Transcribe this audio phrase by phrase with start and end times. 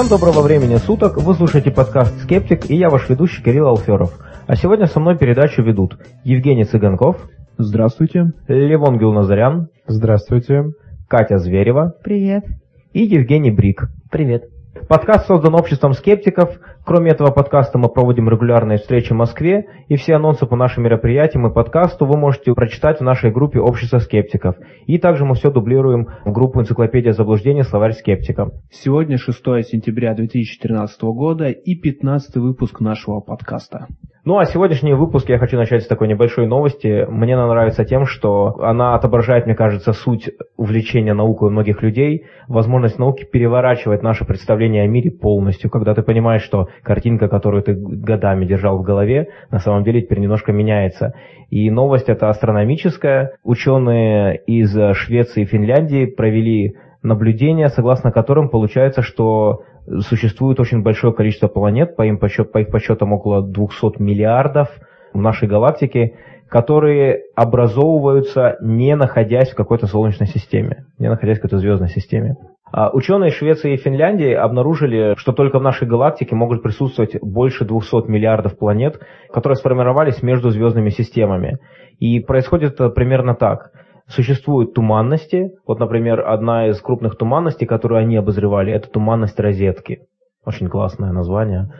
[0.00, 4.18] Всем доброго времени суток, вы слушаете подкаст «Скептик» и я ваш ведущий Кирилл Алферов.
[4.46, 7.28] А сегодня со мной передачу ведут Евгений Цыганков.
[7.58, 8.32] Здравствуйте.
[8.48, 9.68] Левон Гюлназарян.
[9.86, 10.70] Здравствуйте.
[11.06, 11.92] Катя Зверева.
[12.02, 12.46] Привет.
[12.94, 13.90] И Евгений Брик.
[14.10, 14.44] Привет.
[14.88, 16.58] Подкаст создан обществом скептиков.
[16.84, 21.46] Кроме этого подкаста мы проводим регулярные встречи в Москве, и все анонсы по нашим мероприятиям
[21.46, 24.56] и подкасту вы можете прочитать в нашей группе «Общество скептиков».
[24.86, 27.62] И также мы все дублируем в группу «Энциклопедия заблуждений.
[27.62, 28.50] Словарь скептика».
[28.70, 33.86] Сегодня 6 сентября 2013 года и 15 выпуск нашего подкаста.
[34.22, 37.06] Ну а сегодняшний выпуск я хочу начать с такой небольшой новости.
[37.08, 42.26] Мне она нравится тем, что она отображает, мне кажется, суть увлечения наукой у многих людей,
[42.46, 47.72] возможность науки переворачивать наше представление о мире полностью, когда ты понимаешь, что картинка, которую ты
[47.74, 51.14] годами держал в голове, на самом деле теперь немножко меняется.
[51.48, 53.38] И новость эта астрономическая.
[53.42, 59.62] Ученые из Швеции и Финляндии провели наблюдения, согласно которым получается, что
[60.00, 64.68] существует очень большое количество планет, по, им подсчет, по их подсчетам около 200 миллиардов
[65.12, 66.16] в нашей галактике,
[66.48, 72.36] которые образовываются не находясь в какой-то солнечной системе, не находясь в какой-то звездной системе.
[72.72, 78.08] А ученые Швеции и Финляндии обнаружили, что только в нашей галактике могут присутствовать больше 200
[78.08, 79.00] миллиардов планет,
[79.32, 81.58] которые сформировались между звездными системами.
[81.98, 83.70] И происходит это примерно так–
[84.10, 85.52] Существуют туманности.
[85.64, 90.00] Вот, например, одна из крупных туманностей, которую они обозревали, это туманность розетки.
[90.44, 91.70] Очень классное название.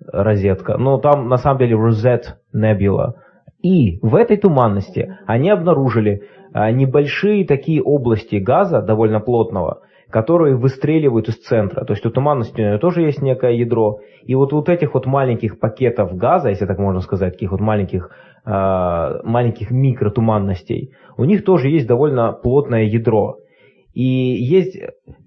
[0.00, 0.78] Розетка.
[0.78, 3.12] Но там на самом деле Rosette Nebula.
[3.62, 6.22] И в этой туманности они обнаружили
[6.54, 11.84] а, небольшие такие области газа, довольно плотного, которые выстреливают из центра.
[11.84, 14.00] То есть у туманности тоже есть некое ядро.
[14.22, 18.10] И вот вот этих вот маленьких пакетов газа, если так можно сказать, таких вот маленьких,
[18.46, 23.38] маленьких микротуманностей, у них тоже есть довольно плотное ядро.
[23.94, 24.76] И есть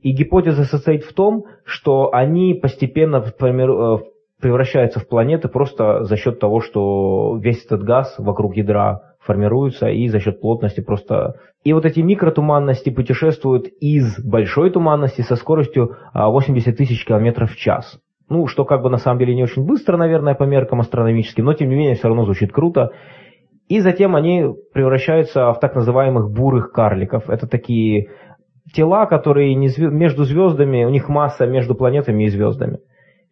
[0.01, 3.97] и гипотеза состоит в том, что они постепенно э,
[4.41, 10.07] превращаются в планеты просто за счет того, что весь этот газ вокруг ядра формируется и
[10.09, 11.39] за счет плотности просто...
[11.63, 17.57] И вот эти микротуманности путешествуют из большой туманности со скоростью 80 а, тысяч километров в
[17.57, 17.99] час.
[18.29, 21.53] Ну, что как бы на самом деле не очень быстро, наверное, по меркам астрономическим, но
[21.53, 22.91] тем не менее все равно звучит круто.
[23.69, 27.29] И затем они превращаются в так называемых бурых карликов.
[27.29, 28.09] Это такие
[28.73, 29.91] тела, которые не зв...
[29.91, 32.79] между звездами, у них масса между планетами и звездами.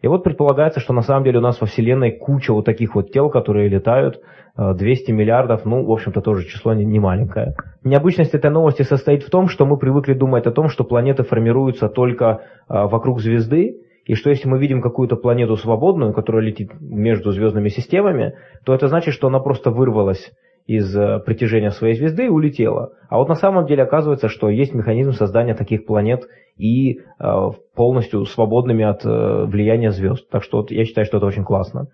[0.02, 3.12] И вот предполагается, что на самом деле у нас во Вселенной куча вот таких вот
[3.12, 4.22] тел, которые летают,
[4.58, 7.56] 200 э, миллиардов, ну, в общем-то, тоже число не, не маленькое.
[7.84, 11.90] Необычность этой новости состоит в том, что мы привыкли думать о том, что планеты формируются
[11.90, 17.32] только э, вокруг звезды, и что если мы видим какую-то планету свободную, которая летит между
[17.32, 20.32] звездными системами, то это значит, что она просто вырвалась
[20.68, 22.92] из э, притяжения своей звезды и улетела.
[23.10, 26.28] А вот на самом деле оказывается, что есть механизм создания таких планет
[26.58, 30.30] и э, полностью свободными от э, влияния звезд.
[30.30, 31.88] Так что вот я считаю, что это очень классно.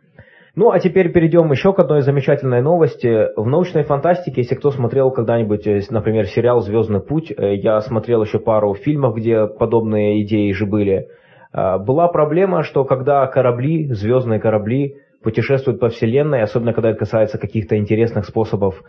[0.53, 3.29] Ну, а теперь перейдем еще к одной замечательной новости.
[3.37, 8.73] В научной фантастике, если кто смотрел когда-нибудь, например, сериал «Звездный путь», я смотрел еще пару
[8.73, 11.07] фильмов, где подобные идеи же были–
[11.53, 17.77] была проблема, что когда корабли, звездные корабли, путешествуют по Вселенной, особенно когда это касается каких-то
[17.77, 18.83] интересных способов,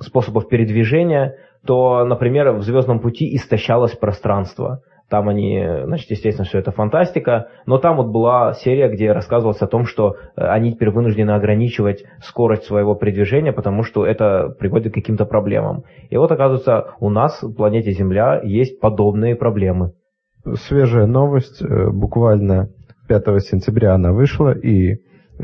[0.00, 1.36] способов передвижения,
[1.66, 4.82] то, например, в «Звездном пути» истощалось пространство.
[5.08, 9.66] Там они, значит, естественно, все это фантастика, но там вот была серия, где рассказывалось о
[9.66, 14.94] том, что э, они теперь вынуждены ограничивать скорость своего передвижения, потому что это приводит к
[14.94, 15.84] каким-то проблемам.
[16.08, 19.92] И вот, оказывается, у нас, планете Земля, есть подобные проблемы
[20.56, 22.68] свежая новость, э, буквально
[23.08, 24.98] 5 сентября она вышла и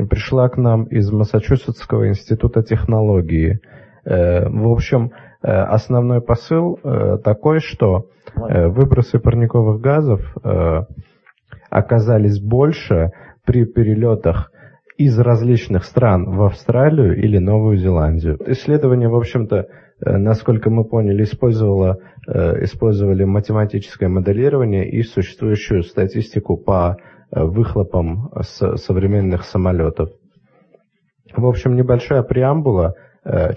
[0.09, 3.59] пришла к нам из Массачусетского института технологии.
[4.05, 5.11] Э, в общем,
[5.41, 6.79] э, основной посыл
[7.23, 8.05] такой, что
[8.35, 10.21] выбросы парниковых газов
[11.69, 13.11] оказались больше
[13.45, 14.51] при перелетах
[14.97, 18.37] из различных стран в Австралию или Новую Зеландию.
[18.45, 19.67] Исследование, в общем-то,
[20.01, 26.97] насколько мы поняли, использовала, э, использовали математическое моделирование и существующую статистику по
[27.31, 30.11] э, выхлопам с современных самолетов.
[31.35, 32.95] В общем, небольшая преамбула,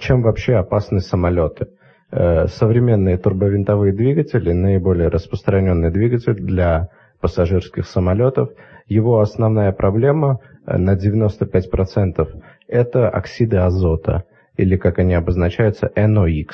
[0.01, 1.69] чем вообще опасны самолеты.
[2.11, 6.91] Современные турбовинтовые двигатели, наиболее распространенный двигатель для
[7.23, 8.51] пассажирских самолетов,
[8.89, 12.29] его основная проблема на 95%
[12.69, 14.25] это оксиды азота–
[14.57, 16.49] или как они обозначаются, NOx.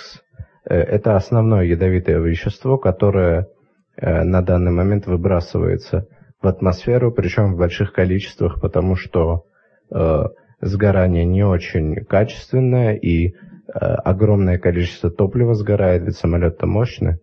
[0.64, 3.48] Э, это основное ядовитое вещество, которое
[3.96, 6.06] э, на данный момент выбрасывается
[6.40, 9.44] в атмосферу, причем в больших количествах, потому что
[9.90, 10.24] э,
[10.60, 13.34] сгорание не очень качественное и
[13.70, 17.18] огромное количество топлива сгорает, ведь самолет-то мощный,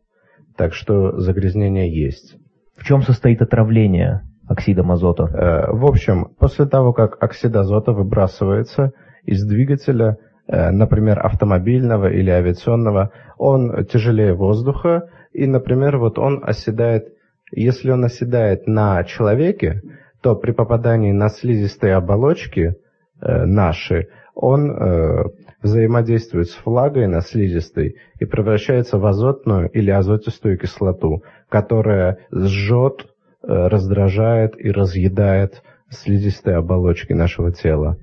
[0.55, 2.35] так что загрязнение есть.
[2.77, 4.21] В чем состоит отравление?
[4.47, 5.23] оксидом азота?
[5.23, 8.91] Э, в общем, после того, как оксид азота выбрасывается
[9.23, 17.09] из двигателя, например, автомобильного или авиационного, он тяжелее воздуха, и, например, вот он оседает,
[17.51, 19.81] если он оседает на человеке,
[20.21, 22.75] то при попадании на слизистые оболочки
[23.21, 25.23] э, наши, он э,
[25.61, 33.05] взаимодействует с влагой на слизистой и превращается в азотную или азотистую кислоту, которая сжет,
[33.43, 37.97] э, раздражает и разъедает слизистые оболочки нашего тела.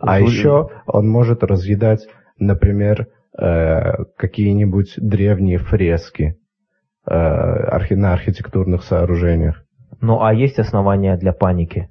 [0.00, 2.06] А еще он может разъедать,
[2.38, 3.08] например,
[3.38, 6.36] э, какие-нибудь древние фрески
[7.06, 9.64] э, на архитектурных сооружениях.
[10.00, 11.88] Ну а есть основания для паники?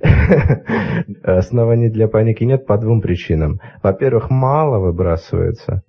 [1.22, 3.60] Оснований для паники нет по двум причинам.
[3.82, 5.82] Во-первых, мало выбрасывается.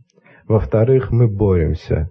[0.48, 2.10] Во-вторых, мы боремся.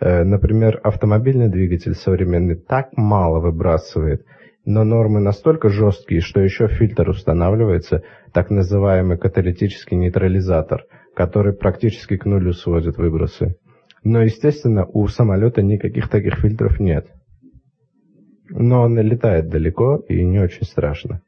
[0.00, 4.24] Э, например, автомобильный двигатель современный так мало выбрасывает,
[4.64, 12.24] но нормы настолько жесткие, что еще фильтр устанавливается, так называемый каталитический нейтрализатор, который практически к
[12.26, 13.56] нулю сводит выбросы.
[14.04, 17.06] Но, естественно, у самолета никаких таких фильтров нет.
[18.48, 21.22] Но он летает далеко и не очень страшно.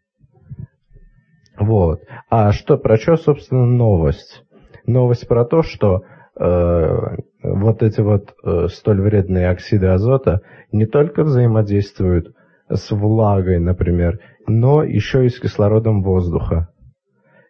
[1.59, 2.03] Вот.
[2.31, 4.45] А что, про что, собственно, новость?
[4.87, 6.03] Новость про то, что
[6.39, 10.41] э, вот эти вот э, столь вредные оксиды азота
[10.73, 12.35] не только взаимодействуют
[12.75, 16.69] с влагой, например, но еще и с кислородом воздуха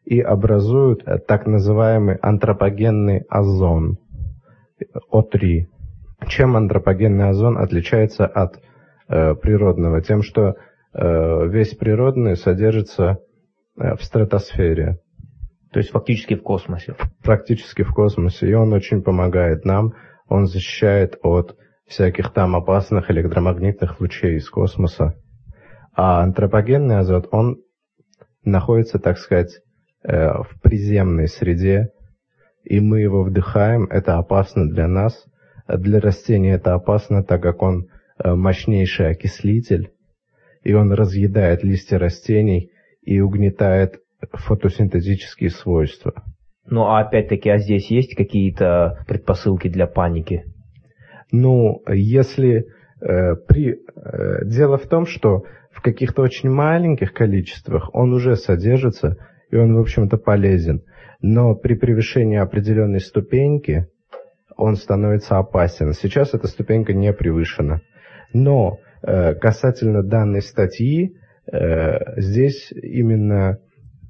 [0.05, 3.99] и образуют э, так называемый антропогенный озон
[5.13, 5.67] О3.
[6.29, 8.61] Чем антропогенный озон отличается от
[9.09, 10.03] э, природного?
[10.03, 10.57] Тем, что
[10.93, 13.19] э, весь природный содержится
[13.77, 15.01] Э, в стратосфере.
[15.73, 16.95] То есть фактически в космосе.
[17.25, 18.49] Практически в космосе.
[18.49, 19.95] И он очень помогает нам.
[20.29, 25.15] Он защищает от всяких там опасных электромагнитных лучей из космоса.
[25.95, 27.59] А антропогенный азот, он
[28.45, 29.61] находится, так сказать,
[30.03, 31.91] э, в приземной среде,
[32.65, 35.25] и мы его вдыхаем, это опасно для нас.
[35.69, 37.89] Для растений это опасно, так как он
[38.19, 39.93] э, мощнейший окислитель,
[40.63, 42.71] и он разъедает листья растений,
[43.03, 44.01] и угнетает
[44.33, 46.25] фотосинтетические свойства.
[46.67, 50.45] Ну а опять-таки, а здесь есть какие-то предпосылки для паники?
[51.31, 52.67] Ну, если
[53.01, 53.81] э, при...
[53.97, 59.17] Э, дело в том, что в каких-то очень маленьких количествах он уже содержится,
[59.51, 60.83] и он, в общем-то, полезен.
[61.21, 63.89] Но при превышении определенной ступеньки
[64.57, 65.93] он становится опасен.
[65.93, 67.81] Сейчас эта ступенька не превышена.
[68.33, 71.17] Но э, касательно данной статьи,
[71.51, 73.59] Э, здесь именно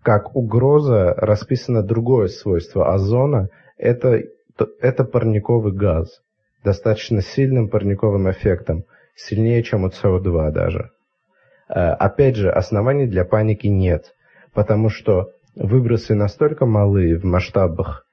[0.03, 3.49] как угроза расписано другое свойство озона.
[3.77, 4.23] Это,
[4.81, 6.21] это парниковый газ.
[6.65, 8.85] Достаточно сильным парниковым эффектом.
[9.15, 10.91] Сильнее, чем у СО2 даже.
[11.69, 14.15] Э, опять же, оснований для паники нет.
[14.53, 18.07] Потому что выбросы настолько малые в масштабах,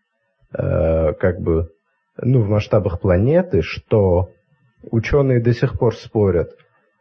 [0.53, 1.69] э, как бы,
[2.17, 4.29] ну, в масштабах планеты, что
[4.91, 6.51] ученые до сих пор спорят,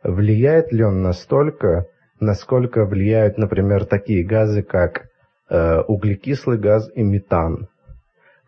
[0.03, 1.87] влияет ли он настолько
[2.21, 5.09] насколько влияют, например, такие газы, как
[5.49, 7.69] э, углекислый газ и метан,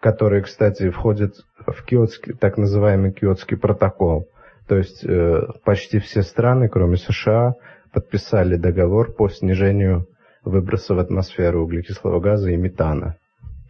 [0.02, 1.34] которые, кстати, входят
[1.64, 4.26] в киотский, так называемый киотский протокол.
[4.66, 7.54] То есть э, почти все страны, кроме США,
[7.92, 10.06] подписали договор по снижению
[10.44, 13.14] выбросов в атмосферу углекислого газа и метана.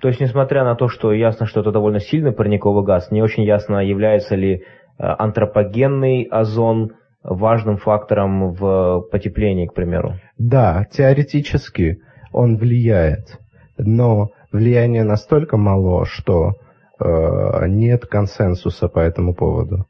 [0.01, 3.45] То есть, несмотря на то, что ясно, что это довольно сильный парниковый газ, не очень
[3.45, 4.61] ясно, является ли э,
[4.99, 10.15] антропогенный озон важным фактором в потеплении, к примеру.
[10.39, 12.01] Да, теоретически
[12.33, 13.39] он влияет,
[13.77, 16.53] но влияние настолько мало, что
[16.99, 19.87] э, нет консенсуса по этому поводу.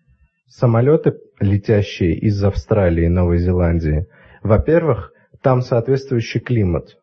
[0.47, 4.07] Самолеты, летящие из Австралии и Новой Зеландии,
[4.43, 6.97] во-первых, там соответствующий климат,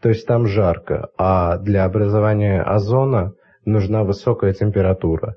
[0.00, 5.36] то есть там жарко, а для образования озона нужна высокая температура.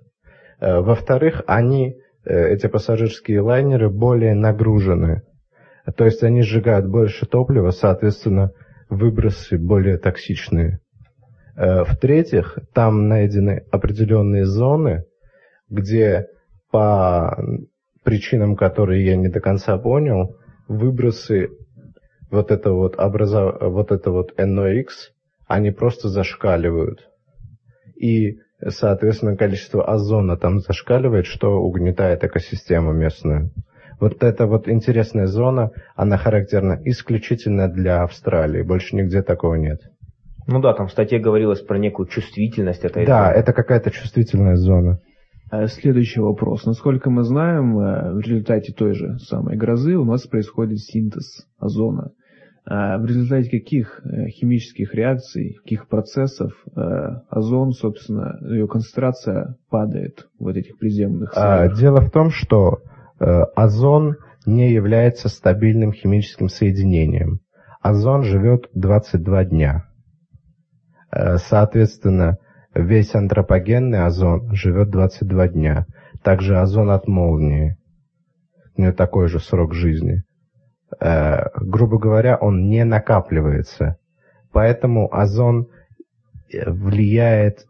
[0.60, 5.22] Э, во-вторых, они Э, эти пассажирские лайнеры более нагружены.
[5.96, 8.52] То есть они сжигают больше топлива, соответственно,
[8.90, 10.80] выбросы более токсичные.
[11.56, 15.06] Э, в-третьих, там найдены определенные зоны,
[15.70, 16.28] где
[16.72, 17.38] по
[18.04, 21.50] причинам, которые я не до конца понял, выбросы
[22.30, 23.58] вот это вот, образов...
[23.62, 24.88] вот это вот NOx,
[25.48, 27.08] они просто зашкаливают.
[27.96, 33.52] И соответственно, количество озона там зашкаливает, что угнетает экосистему местную.
[34.00, 39.82] Вот эта вот интересная зона, она характерна исключительно для Австралии, больше нигде такого нет.
[40.48, 43.38] Ну да, там в статье говорилось про некую чувствительность этой Да, зоны.
[43.38, 45.00] это какая-то чувствительная зона.
[45.52, 46.66] Э, следующий вопрос.
[46.66, 52.12] Насколько мы знаем, э, в результате той же самой грозы у нас происходит синтез озона.
[52.66, 56.52] Э, в результате каких химических реакций, каких процессов
[57.30, 61.80] озон, собственно, ее концентрация падает в этих приземных а, слоях?
[61.80, 62.80] Дело в том, что
[63.20, 67.40] озон не является стабильным химическим соединением.
[67.82, 69.86] Озон живет 22 дня.
[71.38, 72.38] Соответственно,
[72.76, 75.86] Весь антропогенный озон живет 22 дня.
[76.22, 77.78] Также озон от молнии.
[78.76, 80.24] У него такой же срок жизни.
[81.00, 83.96] Э, грубо говоря, он не накапливается.
[84.52, 85.68] Поэтому озон
[86.52, 87.66] влияет,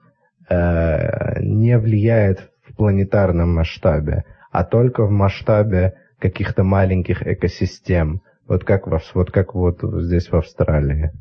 [0.49, 8.21] э, не влияет в планетарном масштабе, а только в масштабе каких-то маленьких экосистем.
[8.47, 11.11] Вот как, вот как вот здесь в Австралии.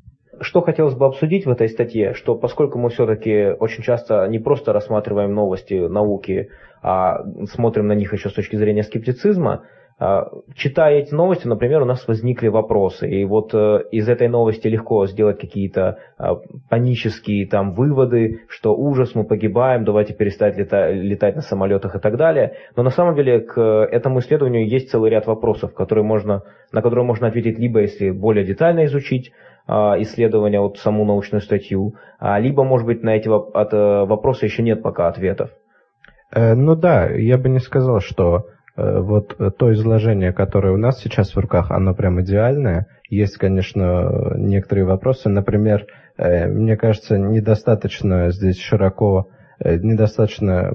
[0.44, 4.74] Что хотелось бы обсудить в этой статье, что поскольку мы все-таки очень часто не просто
[4.74, 6.50] рассматриваем новости науки,
[6.82, 9.64] а смотрим на них еще с точки зрения скептицизма,
[9.96, 14.66] а, читая эти новости, например, у нас возникли вопросы, и вот э, из этой новости
[14.66, 16.34] легко сделать какие-то а,
[16.68, 22.16] панические там выводы, что ужас, мы погибаем, давайте перестать летать, летать на самолетах и так
[22.16, 22.54] далее.
[22.76, 27.04] Но на самом деле к этому исследованию есть целый ряд вопросов, которые можно, на которые
[27.04, 29.32] можно ответить либо если более детально изучить,
[29.66, 34.82] исследования, вот саму научную статью, а, либо, может быть, на эти э, вопросы еще нет
[34.82, 35.50] пока ответов.
[36.32, 41.00] Э, ну да, я бы не сказал, что э, вот то изложение, которое у нас
[41.00, 42.86] сейчас в руках, оно прям идеальное.
[43.08, 45.28] Есть, конечно, некоторые вопросы.
[45.28, 49.28] Например, мне кажется, недостаточно здесь широко,
[49.60, 50.72] недостаточно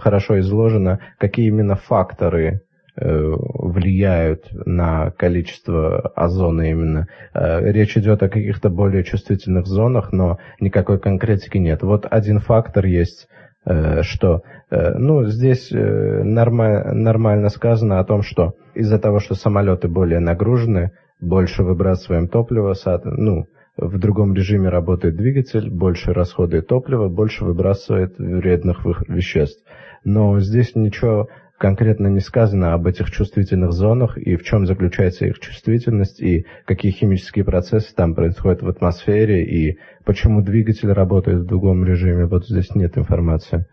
[0.00, 2.62] хорошо изложено, какие именно факторы
[3.00, 7.06] влияют на количество озона именно.
[7.34, 11.82] Э, речь идет о каких-то более чувствительных зонах, но никакой конкретики нет.
[11.82, 13.28] Вот один фактор есть,
[13.64, 20.92] э, что ну, здесь нормально, сказано о том, что из-за того, что самолеты более нагружены,
[21.22, 22.74] больше выбрасываем топлива,
[23.04, 23.46] ну,
[23.78, 29.64] в другом режиме работает двигатель, больше расходует топлива, больше выбрасывает вредных веществ.
[30.04, 35.40] Но здесь ничего конкретно не сказано об этих чувствительных зонах и в чем заключается их
[35.40, 41.84] чувствительность и какие химические процессы там происходят в атмосфере и почему двигатель работает в другом
[41.84, 42.26] режиме.
[42.26, 43.66] Вот здесь нет информации.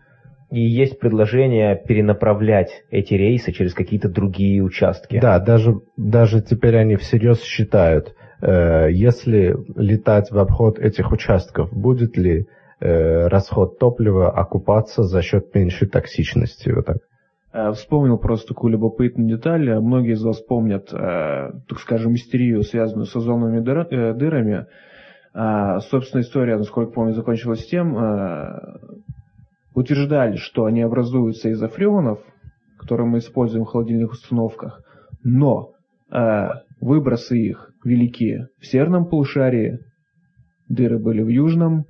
[0.50, 5.18] И есть предложение перенаправлять эти рейсы через какие-то другие участки.
[5.20, 12.16] Да, даже, даже теперь они всерьез считают, э, если летать в обход этих участков, будет
[12.16, 12.46] ли
[12.80, 16.70] э, расход топлива окупаться за счет меньшей токсичности.
[16.70, 16.98] Вот так.
[17.56, 19.78] Э, вспомнил просто такую любопытную деталь.
[19.80, 24.66] Многие из вас помнят, э, так скажем, мистерию, связанную с озоновыми э, дырами.
[25.90, 27.94] Собственно, история, насколько помню, закончилась тем,
[29.74, 32.20] утверждали, что они образуются из фреонов,
[32.78, 34.80] которые мы используем в холодильных установках,
[35.22, 35.72] но
[36.80, 39.80] выбросы их велики в северном полушарии,
[40.70, 41.84] дыры были в южном,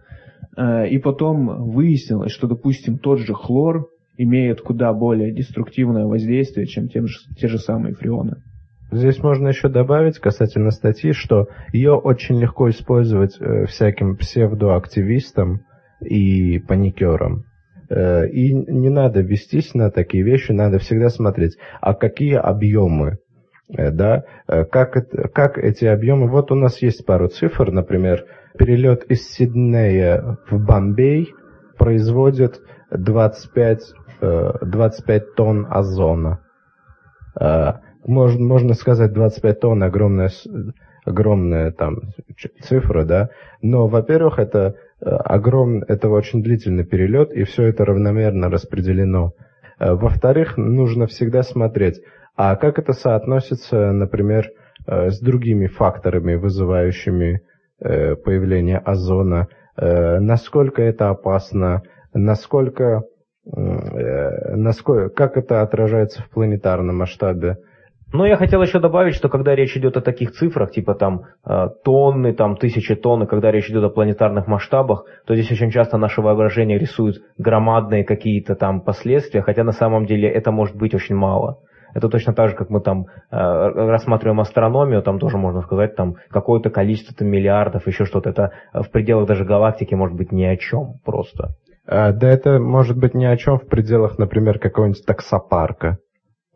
[0.59, 7.07] и потом выяснилось, что, допустим, тот же хлор имеют куда более деструктивное воздействие, чем те
[7.07, 8.37] же, те же самые фреоны.
[8.91, 15.63] Здесь можно еще добавить касательно статьи, что ее очень легко использовать э, всяким псевдоактивистам
[16.01, 17.45] и паникерам.
[17.89, 23.19] Э, и не надо вестись на такие вещи, надо всегда смотреть, а какие объемы,
[23.77, 28.25] э, да, э, как, это, как эти объемы, вот у нас есть пару цифр, например,
[28.59, 31.33] перелет из Сиднея в Бомбей
[31.77, 33.81] производит 25
[34.21, 36.41] 25 э, тонн озона.
[37.39, 40.31] Э, можно, можно сказать, 25 тонн огромная,
[41.05, 42.13] огромная там
[42.63, 43.31] цифра, да,
[43.63, 49.33] но, во-первых, это э, огромный, это очень длительный перелет, и все это равномерно распределено.
[49.79, 52.01] Во-вторых, нужно всегда смотреть,
[52.35, 54.49] а как это соотносится, например,
[54.87, 57.43] с другими факторами, вызывающими
[57.79, 61.83] появление озона, насколько это опасно,
[62.15, 63.03] насколько
[63.47, 67.57] насколько, как это отражается в планетарном масштабе.
[68.13, 71.69] Ну, я хотел еще добавить, что когда речь идет о таких цифрах, типа там э,
[71.85, 76.23] тонны, там тысячи тонн, когда речь идет о планетарных масштабах, то здесь очень часто наше
[76.23, 81.59] воображение рисует громадные какие-то там последствия, хотя на самом деле это может быть очень мало.
[81.95, 86.15] Это точно так же, как мы там э, рассматриваем астрономию, там тоже можно сказать, там
[86.31, 88.31] какое-то количество там, миллиардов, еще что-то.
[88.31, 91.57] Это в пределах даже галактики может быть ни о чем просто.
[91.87, 95.99] А, да это может быть ни о чем в пределах, например, какого-нибудь таксопарка.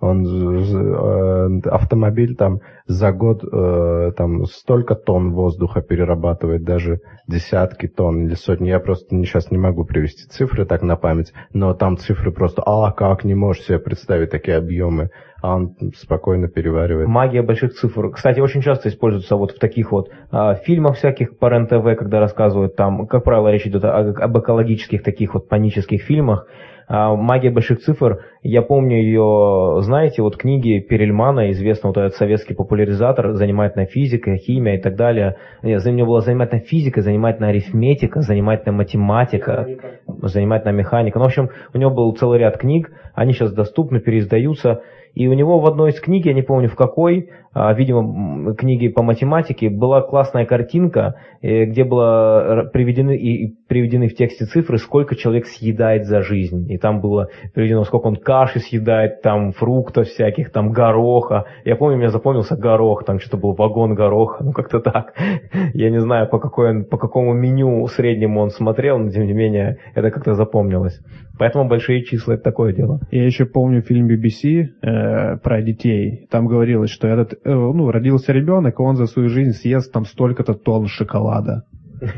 [0.01, 8.27] Он э, автомобиль там за год э, там столько тонн воздуха перерабатывает, даже десятки тонн
[8.27, 8.69] или сотни.
[8.69, 12.93] Я просто сейчас не могу привести цифры так на память, но там цифры просто, а
[12.93, 15.11] как не можешь себе представить такие объемы,
[15.43, 17.09] а он спокойно переваривает.
[17.09, 18.11] Магия больших цифр.
[18.11, 22.75] Кстати, очень часто используется вот в таких вот а, фильмах всяких по РЕН-ТВ, когда рассказывают
[22.75, 26.47] там, как правило, речь идет о, об экологических таких вот панических фильмах,
[26.93, 32.55] а, «Магия больших цифр», я помню ее, знаете, вот книги Перельмана, известный вот этот советский
[32.55, 35.37] популяризатор, занимательная физика, химия и так далее.
[35.63, 39.69] Нет, за него была занимательная физика, занимательная арифметика, занимательная математика,
[40.07, 41.21] занимательная механика.
[41.21, 44.83] Ну, в общем, у него был целый ряд книг, они сейчас доступны, переиздаются.
[45.15, 49.03] И у него в одной из книг, я не помню в какой, видимо, книги по
[49.03, 55.47] математике, была классная картинка, э, где было приведены, и приведены в тексте цифры, сколько человек
[55.47, 56.71] съедает за жизнь.
[56.71, 61.47] И там было приведено, сколько он каши съедает, там фруктов всяких, там гороха.
[61.65, 65.15] Я помню, мне запомнился горох, там что-то был вагон гороха, ну как-то так.
[65.75, 69.33] Я не знаю, по, какой он, по какому меню среднему он смотрел, но тем не
[69.33, 71.01] менее это как-то запомнилось.
[71.37, 73.01] Поэтому большие числа это такое дело.
[73.11, 76.27] Я еще помню фильм BBC э, про детей.
[76.31, 80.05] Там говорилось, что этот Э, ну, родился ребенок, и он за свою жизнь съест там
[80.05, 81.65] столько-то тонн шоколада.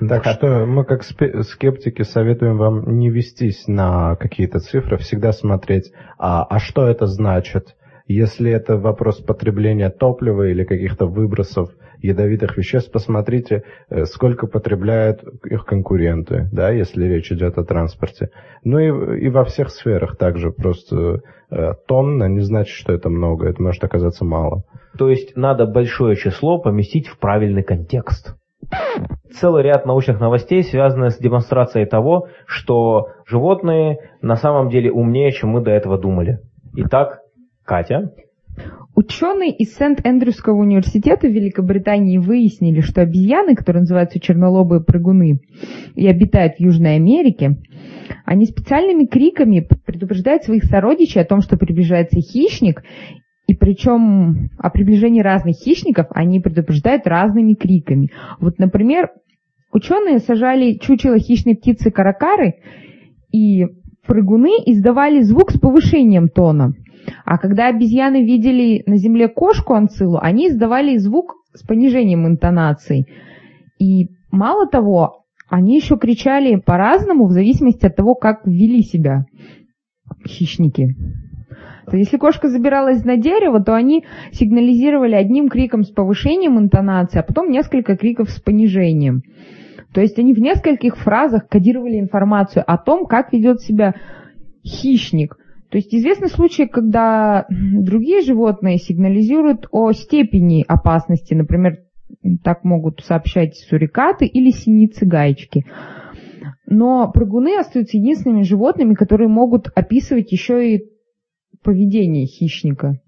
[0.00, 6.42] Так что мы как скептики советуем вам не вестись на какие-то цифры, всегда смотреть, а,
[6.42, 7.76] а что это значит.
[8.08, 11.70] Если это вопрос потребления топлива или каких-то выбросов
[12.02, 18.30] ядовитых веществ, посмотрите, э, сколько потребляют их конкуренты, да, если речь идет о транспорте.
[18.64, 23.48] Ну и, и во всех сферах также просто э, тонна не значит, что это много,
[23.48, 24.64] это может оказаться мало.
[24.98, 28.36] То есть надо большое число поместить в правильный контекст.
[29.32, 35.50] Целый ряд научных новостей связаны с демонстрацией того, что животные на самом деле умнее, чем
[35.50, 36.40] мы до этого думали.
[36.76, 37.20] Итак,
[37.64, 38.12] Катя.
[38.94, 45.40] Ученые из Сент-Эндрюского университета в Великобритании выяснили, что обезьяны, которые называются чернолобые прыгуны
[45.94, 47.58] и обитают в Южной Америке,
[48.24, 52.82] они специальными криками предупреждают своих сородичей о том, что приближается хищник,
[53.46, 58.10] и причем о приближении разных хищников они предупреждают разными криками.
[58.40, 59.10] Вот, например,
[59.72, 62.56] ученые сажали чучело хищной птицы каракары,
[63.32, 63.66] и
[64.04, 66.74] прыгуны издавали звук с повышением тона–
[67.30, 73.06] а когда обезьяны видели на земле кошку анцилу, они издавали звук с понижением интонаций.
[73.78, 79.26] И мало того, они еще кричали по-разному в зависимости от того, как вели себя
[80.26, 80.96] хищники.
[81.92, 87.48] Если кошка забиралась на дерево, то они сигнализировали одним криком с повышением интонации, а потом
[87.48, 89.22] несколько криков с понижением.
[89.94, 93.94] То есть они в нескольких фразах кодировали информацию о том, как ведет себя
[94.64, 95.36] хищник.
[95.70, 101.78] То есть известны случаи, когда другие животные сигнализируют о степени опасности, например,
[102.42, 105.64] так могут сообщать сурикаты или синицы-гаечки.
[106.66, 110.80] Но прыгуны остаются единственными животными, которые могут описывать еще и
[111.62, 113.00] поведение хищника.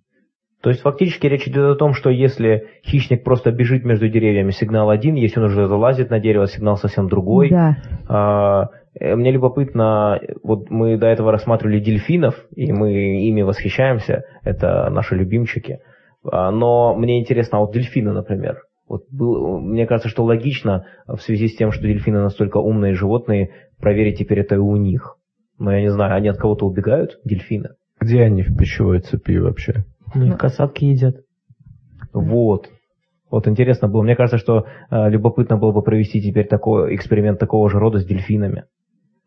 [0.62, 4.90] То есть фактически речь идет о том, что если хищник просто бежит между деревьями, сигнал
[4.90, 7.50] один, если он уже залазит на дерево, сигнал совсем другой.
[7.50, 8.68] Да.
[8.98, 12.92] Э, мне любопытно, вот мы до этого рассматривали дельфинов, и мы
[13.26, 15.80] ими восхищаемся, это наши любимчики.
[16.24, 21.18] А, но мне интересно, а вот дельфины, например, вот был, мне кажется, что логично в
[21.18, 23.50] связи с тем, что дельфины настолько умные животные,
[23.80, 25.16] проверить теперь это и у них.
[25.58, 27.70] Но я не знаю, они от кого-то убегают, дельфины?
[28.00, 29.84] Где они в пищевой цепи вообще?
[30.14, 31.16] Ну, их касатки едят.
[32.12, 32.68] Вот.
[33.30, 34.02] Вот интересно было.
[34.02, 38.04] Мне кажется, что э, любопытно было бы провести теперь такой эксперимент такого же рода с
[38.04, 38.64] дельфинами.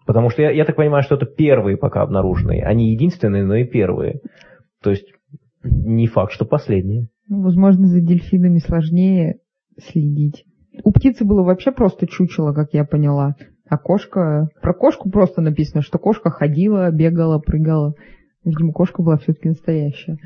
[0.05, 2.63] Потому что я, я так понимаю, что это первые пока обнаруженные.
[2.63, 4.21] Они единственные, но и первые.
[4.81, 5.07] То есть
[5.63, 7.07] не факт, что последние.
[7.27, 9.39] Ну, возможно, за дельфинами сложнее
[9.77, 10.45] следить.
[10.83, 13.35] У птицы было вообще просто чучело, как я поняла.
[13.67, 14.49] А кошка...
[14.61, 17.95] Про кошку просто написано, что кошка ходила, бегала, прыгала.
[18.43, 20.17] Видимо, кошка была все-таки настоящая.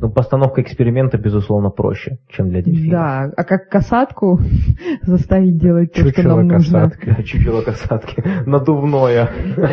[0.00, 2.90] Ну, постановка эксперимента, безусловно, проще, чем для дельфина.
[2.90, 4.38] Да, а как касатку
[5.02, 7.06] заставить делать то, что нам касатки.
[7.06, 7.24] нужно.
[7.24, 8.22] Чучело касатки.
[8.46, 9.28] Надувное.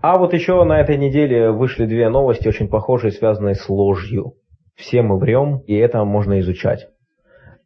[0.00, 4.34] А вот еще на этой неделе вышли две новости, очень похожие, связанные с ложью.
[4.76, 6.86] Все мы врем, и это можно изучать.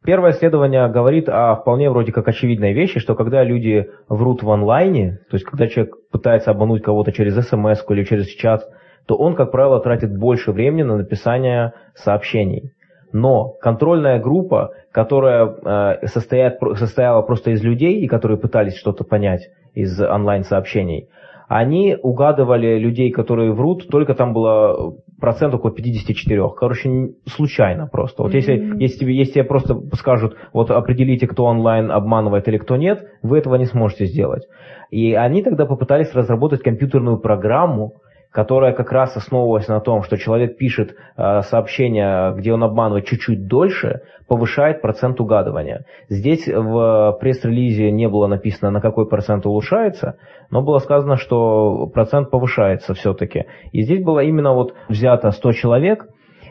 [0.05, 5.21] Первое исследование говорит о вполне вроде как очевидной вещи, что когда люди врут в онлайне,
[5.31, 8.65] то есть когда человек пытается обмануть кого-то через смс или через чат,
[9.07, 12.73] то он, как правило, тратит больше времени на написание сообщений.
[13.13, 19.51] Но контрольная группа, которая э, состоят, состояла просто из людей, и которые пытались что-то понять
[19.75, 21.09] из онлайн-сообщений,
[21.49, 26.49] они угадывали людей, которые врут, только там было процент около 54.
[26.57, 28.23] Короче, случайно просто.
[28.23, 32.77] Вот если, если, тебе, если тебе просто скажут, вот определите, кто онлайн обманывает или кто
[32.77, 34.49] нет, вы этого не сможете сделать.
[34.91, 37.97] И они тогда попытались разработать компьютерную программу,
[38.33, 43.47] которая как раз основывалась на том, что человек пишет э, сообщение, где он обманывает чуть-чуть
[43.47, 45.85] дольше, повышает процент угадывания.
[46.09, 50.17] Здесь в пресс-релизе не было написано, на какой процент улучшается,
[50.51, 53.45] но было сказано, что процент повышается все-таки.
[53.73, 56.07] И здесь было именно вот взято 100 человек,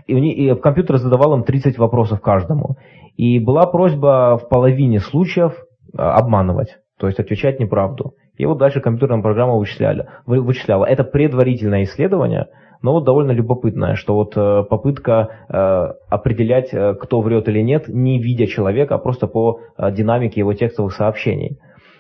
[0.05, 2.77] и, и компьютер задавал им 30 вопросов каждому.
[3.17, 8.13] И была просьба в половине случаев э, обманывать, то есть отвечать неправду.
[8.37, 10.85] И вот дальше компьютерная программа вычисляли, вычисляла.
[10.85, 12.47] Это предварительное исследование,
[12.81, 17.87] но вот довольно любопытное, что вот э, попытка э, определять, э, кто врет или нет,
[17.87, 21.59] не видя человека, а просто по динамике его текстовых сообщений.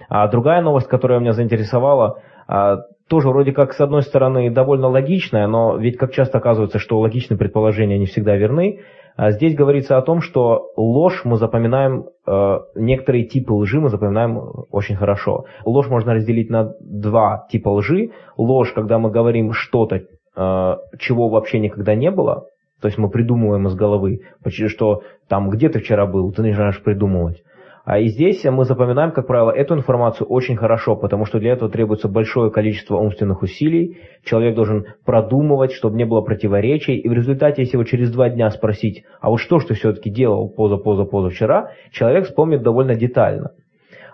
[0.09, 5.47] А другая новость, которая меня заинтересовала, э, тоже вроде как, с одной стороны, довольно логичная,
[5.47, 8.79] но ведь как часто оказывается, что логичные предположения не всегда верны.
[9.15, 14.39] А здесь говорится о том, что ложь мы запоминаем, э, некоторые типы лжи мы запоминаем
[14.71, 15.45] очень хорошо.
[15.65, 18.11] Ложь можно разделить на два типа лжи.
[18.37, 22.45] Ложь, когда мы говорим что-то, э, чего вообще никогда не было,
[22.81, 24.21] то есть мы придумываем из головы,
[24.67, 27.43] что там где ты вчера был, ты начинаешь придумывать.
[27.91, 31.69] А и здесь мы запоминаем, как правило, эту информацию очень хорошо, потому что для этого
[31.69, 33.97] требуется большое количество умственных усилий.
[34.23, 36.95] Человек должен продумывать, чтобы не было противоречий.
[36.95, 40.09] И в результате, если его через два дня спросить, а вот что ж ты все-таки
[40.09, 43.51] делал поза-поза-поза вчера, человек вспомнит довольно детально.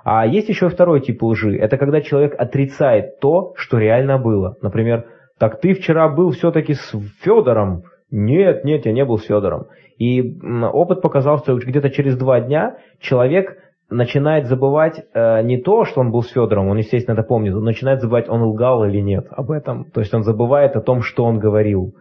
[0.03, 1.55] А есть еще второй тип лжи.
[1.55, 4.55] Это когда человек отрицает то, что реально было.
[4.63, 5.05] Например,
[5.37, 7.83] так ты вчера был все-таки с Федором.
[8.09, 9.67] Нет, нет, я не был с Федором.
[9.99, 10.39] И
[10.71, 13.57] опыт показал, что где-то через два дня человек
[13.89, 17.63] начинает забывать э, не то, что он был с Федором, он, естественно, это помнит, он
[17.63, 19.91] начинает забывать, он лгал или нет об этом.
[19.91, 21.95] То есть он забывает о том, что он говорил.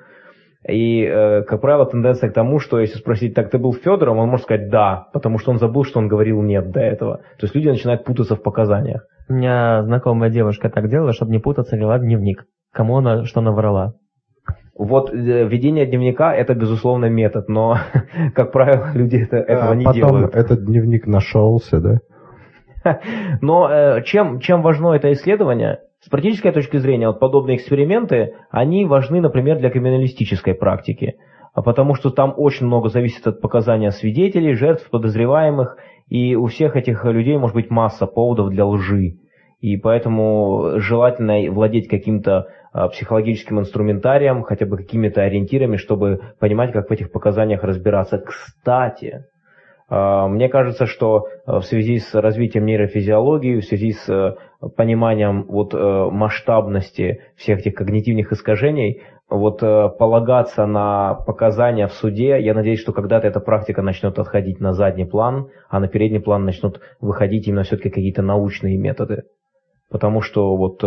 [0.69, 4.29] И, э, как правило, тенденция к тому, что если спросить, так ты был Федором, он
[4.29, 7.19] может сказать да, потому что он забыл, что он говорил нет до этого.
[7.39, 9.07] То есть люди начинают путаться в показаниях.
[9.29, 12.47] У меня знакомая девушка так делала, чтобы не путаться, вела дневник.
[12.73, 13.95] Кому она что наврала.
[14.79, 15.15] Вот э,
[15.49, 17.79] ведение дневника это безусловно метод, но,
[18.35, 20.35] как правило, люди это, этого а не потом делают.
[20.35, 22.01] этот дневник нашелся, да?
[23.41, 25.81] Но э, чем, чем важно это исследование?
[26.01, 31.17] С практической точки зрения, вот подобные эксперименты, они важны, например, для криминалистической практики,
[31.55, 36.77] а потому что там очень много зависит от показания свидетелей, жертв, подозреваемых, и у всех
[36.77, 39.17] этих людей может быть масса поводов для лжи.
[39.61, 46.91] И поэтому желательно владеть каким-то а, психологическим инструментарием, хотя бы какими-то ориентирами, чтобы понимать, как
[46.91, 48.19] в этих показаниях разбираться.
[48.19, 49.25] Кстати,
[49.89, 54.37] а, мне кажется, что а, в связи с развитием нейрофизиологии, в связи с
[54.77, 62.81] пониманием вот масштабности всех этих когнитивных искажений, вот полагаться на показания в суде, я надеюсь,
[62.81, 67.49] что когда-то эта практика начнет отходить на задний план, а на передний план начнут выходить
[67.49, 69.25] именно все-таки какие-то научные методы.
[69.91, 70.83] Потому что вот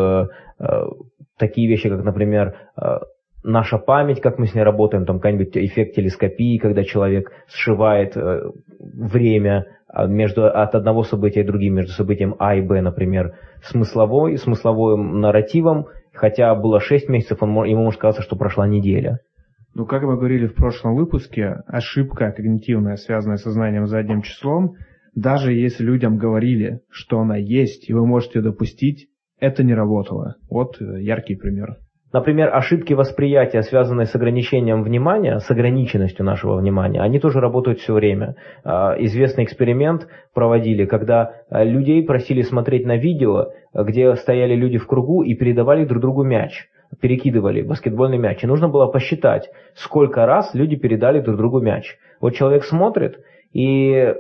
[1.40, 3.00] такие вещи, как, например, э,
[3.44, 8.52] наша память, как мы с ней работаем, там какой-нибудь эффект телескопии, когда человек сшивает э,
[8.80, 14.38] время а, между, от одного события и другим, между событием А и Б, например, смысловой,
[14.38, 19.20] смысловым нарративом, хотя было 6 месяцев, он, ему может казаться, что прошла неделя.
[19.74, 24.76] Ну, как мы говорили в прошлом выпуске, ошибка когнитивная, связанная с сознанием задним числом,
[25.20, 29.08] даже если людям говорили, что она есть, и вы можете ее допустить,
[29.40, 30.36] это не работало.
[30.50, 31.78] Вот э, яркий пример.
[32.12, 37.94] Например, ошибки восприятия, связанные с ограничением внимания, с ограниченностью нашего внимания, они тоже работают все
[37.94, 38.36] время.
[38.64, 44.88] А, известный эксперимент проводили, когда а, людей просили смотреть на видео, где стояли люди в
[44.88, 46.68] кругу и передавали друг другу мяч
[47.02, 48.44] перекидывали баскетбольный мяч.
[48.44, 51.98] И нужно было посчитать, сколько раз люди передали друг другу мяч.
[52.20, 53.20] Вот человек смотрит
[53.54, 54.16] и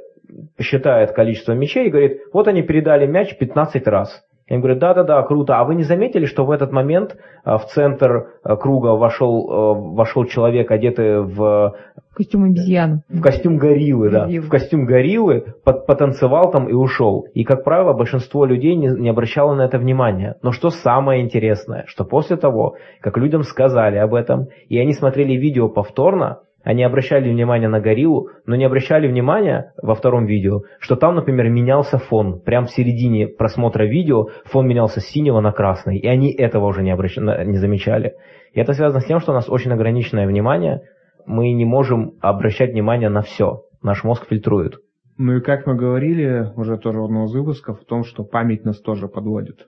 [0.59, 4.23] считает количество мячей и говорит, вот они передали мяч 15 раз.
[4.49, 5.59] Я им говорю, да-да-да, круто.
[5.59, 9.73] А вы не заметили, что в этот момент а, в центр а, круга вошел, а,
[9.75, 11.75] вошел человек, одетый в...
[12.15, 13.03] Костюм обезьяны.
[13.09, 14.25] В костюм гориллы, да.
[14.25, 17.27] В костюм гориллы, потанцевал там и ушел.
[17.35, 20.35] И, как правило, большинство людей не, не обращало на это внимания.
[20.41, 25.33] Но что самое интересное, что после того, как людям сказали об этом, и они смотрели
[25.33, 30.95] видео повторно, они обращали внимание на гориллу, но не обращали внимания во втором видео, что
[30.95, 32.41] там, например, менялся фон.
[32.41, 36.83] Прямо в середине просмотра видео фон менялся с синего на красный, и они этого уже
[36.83, 37.17] не, обращ...
[37.17, 38.15] не замечали.
[38.53, 40.81] И это связано с тем, что у нас очень ограниченное внимание,
[41.25, 43.63] мы не можем обращать внимание на все.
[43.81, 44.79] Наш мозг фильтрует.
[45.17, 48.65] Ну и как мы говорили уже тоже в одном из выпусков, в том, что память
[48.65, 49.67] нас тоже подводит.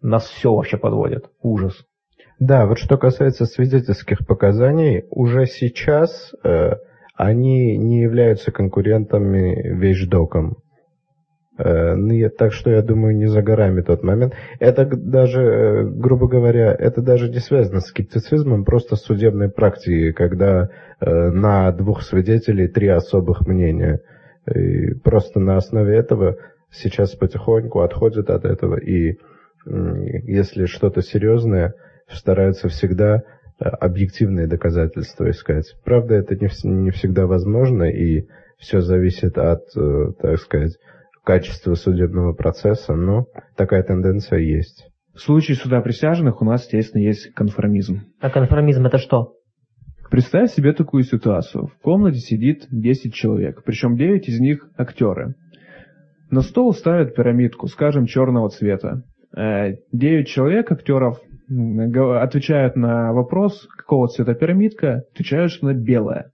[0.00, 1.30] Нас все вообще подводит.
[1.42, 1.84] Ужас.
[2.38, 6.74] Да, вот что касается свидетельских показаний, уже сейчас э,
[7.16, 10.58] они не являются конкурентами вещдокам.
[11.58, 14.34] Э, ну, так что я думаю, не за горами тот момент.
[14.60, 20.12] Это даже, э, грубо говоря, это даже не связано с скептицизмом, просто с судебной практикой,
[20.12, 20.68] когда
[21.00, 24.00] э, на двух свидетелей три особых мнения.
[24.54, 26.36] И просто на основе этого
[26.70, 28.76] сейчас потихоньку отходят от этого.
[28.76, 29.18] И
[29.66, 31.74] м, если что-то серьезное,
[32.10, 33.16] стараются всегда
[33.60, 35.74] э, объективные доказательства искать.
[35.84, 38.26] Правда, это не, не всегда возможно, и
[38.58, 40.76] все зависит от, э, так сказать,
[41.24, 44.86] качества судебного процесса, но такая тенденция есть.
[45.14, 48.02] В случае суда присяжных у нас, естественно, есть конформизм.
[48.20, 49.34] А конформизм это что?
[50.10, 51.66] Представь себе такую ситуацию.
[51.66, 55.34] В комнате сидит 10 человек, причем 9 из них актеры.
[56.30, 59.02] На стол ставят пирамидку, скажем, черного цвета.
[59.36, 66.30] Э, 9 человек, актеров, отвечают на вопрос, какого цвета пирамидка, отвечают, что она белая.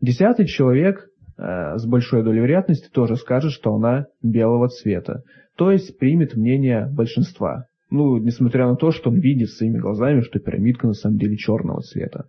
[0.00, 1.06] Десятый человек
[1.38, 5.22] э, с большой долей вероятности тоже скажет, что она белого цвета.
[5.56, 7.66] То есть примет мнение большинства.
[7.90, 11.82] Ну, несмотря на то, что он видит своими глазами, что пирамидка на самом деле черного
[11.82, 12.24] цвета.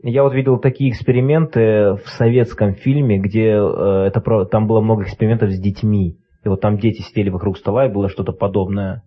[0.00, 5.02] Я вот видел такие эксперименты в советском фильме, где э, это про- там было много
[5.02, 6.18] экспериментов с детьми.
[6.44, 9.02] И вот там дети сидели вокруг стола, и было что-то подобное.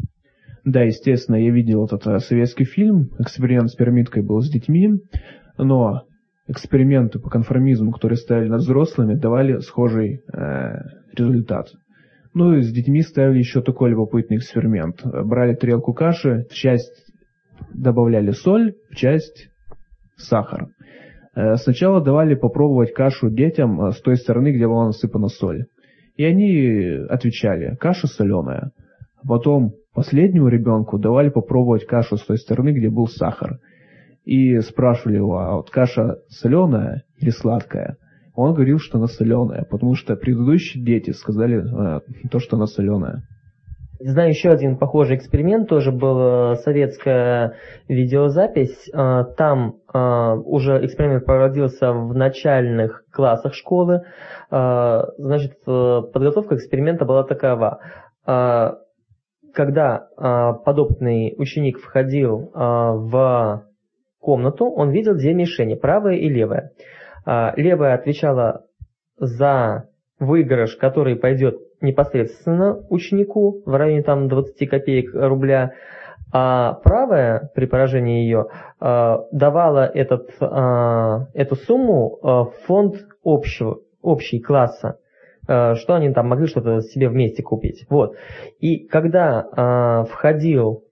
[0.63, 3.09] Да, естественно, я видел этот э, советский фильм.
[3.19, 5.01] Эксперимент с пирамидкой был с детьми,
[5.57, 6.03] но
[6.47, 10.73] эксперименты по конформизму, которые ставили над взрослыми, давали схожий э,
[11.17, 11.69] результат.
[12.33, 15.01] Ну и с детьми ставили еще такой любопытный эксперимент.
[15.03, 17.05] Брали тарелку каши, в часть
[17.73, 19.49] добавляли соль, в часть
[20.15, 20.67] сахар.
[21.35, 25.65] Э, Сначала давали попробовать кашу детям э, с той стороны, где была насыпана соль.
[26.17, 28.71] И они отвечали, каша соленая.
[29.27, 33.59] Потом последнему ребенку давали попробовать кашу с той стороны, где был сахар.
[34.23, 37.97] И спрашивали его, а вот каша соленая или сладкая?
[38.35, 41.99] Он говорил, что она соленая, потому что предыдущие дети сказали э,
[42.29, 43.23] то, что она соленая.
[44.03, 47.55] Знаю еще один похожий эксперимент, тоже была советская
[47.87, 48.89] видеозапись.
[48.93, 54.01] А, Там а, уже эксперимент проводился в начальных классах школы.
[54.49, 57.79] Значит, э, подготовка эксперимента была такова.
[59.51, 63.65] А, Когда а, подопытный ученик входил а, в
[64.19, 66.71] комнату, он видел две мишени, правая и левая.
[67.25, 68.65] А, Левая отвечала
[69.17, 75.73] за выигрыш, который пойдет непосредственно ученику в районе там 20 копеек рубля,
[76.31, 78.45] а правая при поражении ее
[78.79, 85.00] э, давала этот, э, эту сумму э, в фонд общего, общий класса, э,
[85.43, 87.85] что они там могли что-то себе вместе купить.
[87.89, 88.15] Вот.
[88.59, 90.83] И когда э, входил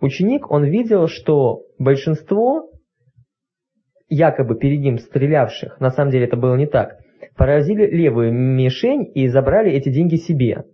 [0.00, 2.70] ученик, он видел, что большинство
[4.08, 6.98] якобы перед ним стрелявших, на самом деле это было не так,
[7.36, 10.64] поразили левую мишень и забрали эти деньги себе.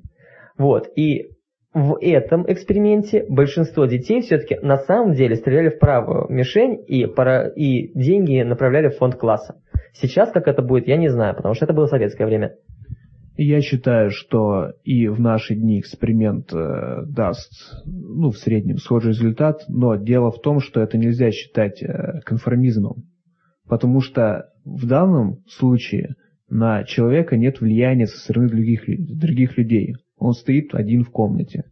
[0.58, 0.88] Вот.
[0.96, 1.30] И
[1.74, 7.48] в этом эксперименте большинство детей все-таки на самом деле стреляли в правую мишень и, пора...
[7.48, 9.56] и деньги направляли в фонд класса.
[9.94, 12.56] Сейчас как это будет, я не знаю, потому что это было советское время.
[13.36, 19.64] Я считаю, что и в наши дни эксперимент э, даст, ну, в среднем схожий результат,
[19.68, 23.04] но дело в том, что это нельзя считать э, конформизмом,
[23.66, 26.16] потому что в данном случае
[26.50, 29.94] на человека нет влияния со стороны других, других людей.
[30.18, 31.64] Он стоит один в комнате.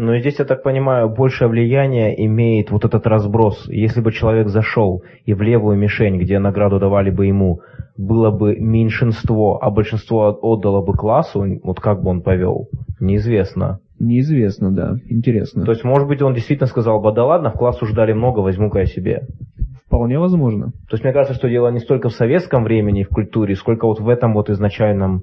[0.00, 3.68] Но здесь, я так понимаю, большее влияние имеет вот этот разброс.
[3.68, 7.60] Если бы человек зашел и в левую мишень, где награду давали бы ему,
[7.98, 13.80] было бы меньшинство, а большинство отдало бы классу, вот как бы он повел, неизвестно.
[13.98, 14.94] Неизвестно, да.
[15.06, 15.66] Интересно.
[15.66, 18.78] То есть, может быть, он действительно сказал бы, да ладно, в классу ждали много, возьму-ка
[18.78, 19.26] я себе.
[19.84, 20.68] Вполне возможно.
[20.88, 23.84] То есть, мне кажется, что дело не столько в советском времени и в культуре, сколько
[23.84, 25.20] вот в этом вот изначальном,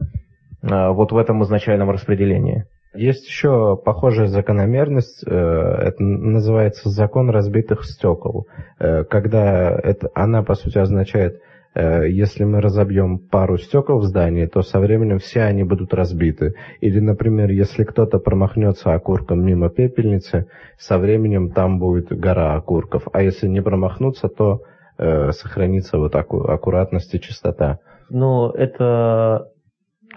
[0.62, 2.66] э, вот в этом изначальном распределении.
[2.98, 8.48] Есть еще похожая закономерность, э, это называется закон разбитых стекол.
[8.80, 11.40] Э, Когда это, она, по сути, означает,
[11.76, 16.56] э, если мы разобьем пару стекол в здании, то со временем все они будут разбиты.
[16.82, 20.48] Или, например, если кто-то промахнется окурком мимо пепельницы,
[20.80, 23.04] со временем там будет гора окурков.
[23.14, 24.62] А если не промахнуться, то
[24.98, 27.80] э, сохранится вот аку- аккуратность и чистота.
[28.10, 29.52] Но это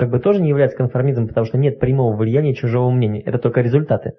[0.00, 3.20] как бы тоже не является конформизмом, потому что нет прямого влияния чужого мнения.
[3.20, 4.14] Это только результаты.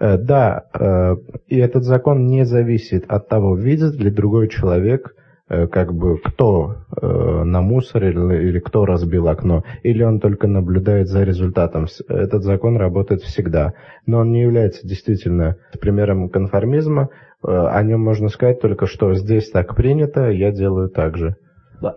[0.00, 5.14] Э, Да, э, и этот закон не зависит от того, видит ли другой человек
[5.50, 11.22] э, как бы кто э, намусорил или кто разбил окно, или он только наблюдает за
[11.22, 11.86] результатом.
[12.08, 13.74] Этот закон работает всегда,
[14.06, 17.10] но он не является действительно примером конформизма.
[17.46, 21.36] Э, о нем можно сказать только, что здесь так принято, я делаю так же.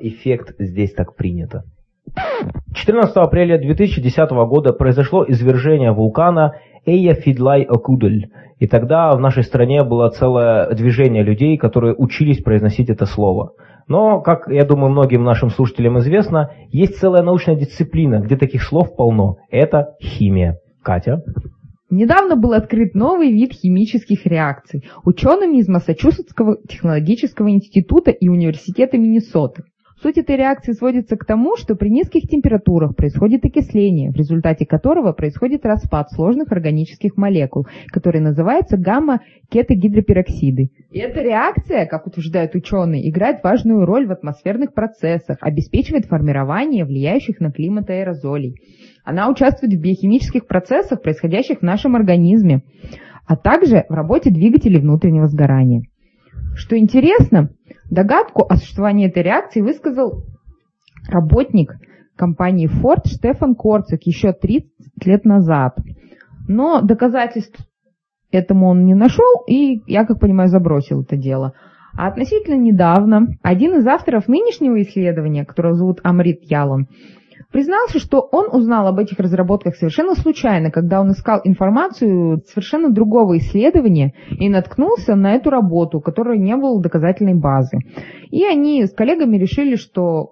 [0.01, 1.63] Эффект здесь так принято.
[2.73, 8.27] 14 апреля 2010 года произошло извержение вулкана Эя Фидлай Окудль,
[8.59, 13.53] и тогда в нашей стране было целое движение людей, которые учились произносить это слово.
[13.87, 18.95] Но, как я думаю, многим нашим слушателям известно, есть целая научная дисциплина, где таких слов
[18.95, 19.37] полно.
[19.49, 20.59] Это химия.
[20.83, 21.23] Катя?
[21.89, 29.63] Недавно был открыт новый вид химических реакций учеными из Массачусетского технологического института и университета Миннесоты.
[30.01, 35.11] Суть этой реакции сводится к тому, что при низких температурах происходит окисление, в результате которого
[35.11, 40.69] происходит распад сложных органических молекул, которые называются гамма-кетогидропероксиды.
[40.91, 47.41] И эта реакция, как утверждают ученые, играет важную роль в атмосферных процессах, обеспечивает формирование влияющих
[47.41, 48.55] на климат аэрозолей.
[49.03, 52.61] Она участвует в биохимических процессах, происходящих в нашем организме,
[53.27, 55.88] а также в работе двигателей внутреннего сгорания.
[56.59, 57.51] Что интересно,
[57.89, 60.25] догадку о существовании этой реакции высказал
[61.07, 61.71] работник
[62.17, 64.69] компании Ford Штефан Корцик еще 30
[65.05, 65.77] лет назад.
[66.49, 67.61] Но доказательств
[68.29, 71.53] этому он не нашел и, я как понимаю, забросил это дело.
[71.97, 76.89] А относительно недавно один из авторов нынешнего исследования, которого зовут Амрит Ялан,
[77.51, 83.37] признался, что он узнал об этих разработках совершенно случайно, когда он искал информацию совершенно другого
[83.37, 87.77] исследования и наткнулся на эту работу, у которой не было доказательной базы.
[88.29, 90.29] И они с коллегами решили, что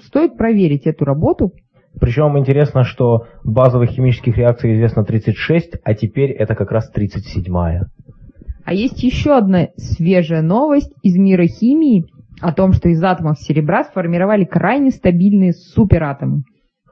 [0.00, 1.52] стоит проверить эту работу.
[2.00, 7.82] Причем интересно, что базовых химических реакций известно 36, а теперь это как раз 37-я.
[8.64, 12.06] А есть еще одна свежая новость из мира химии–
[12.42, 16.42] о том, что из атомов серебра сформировали крайне стабильные суператомы.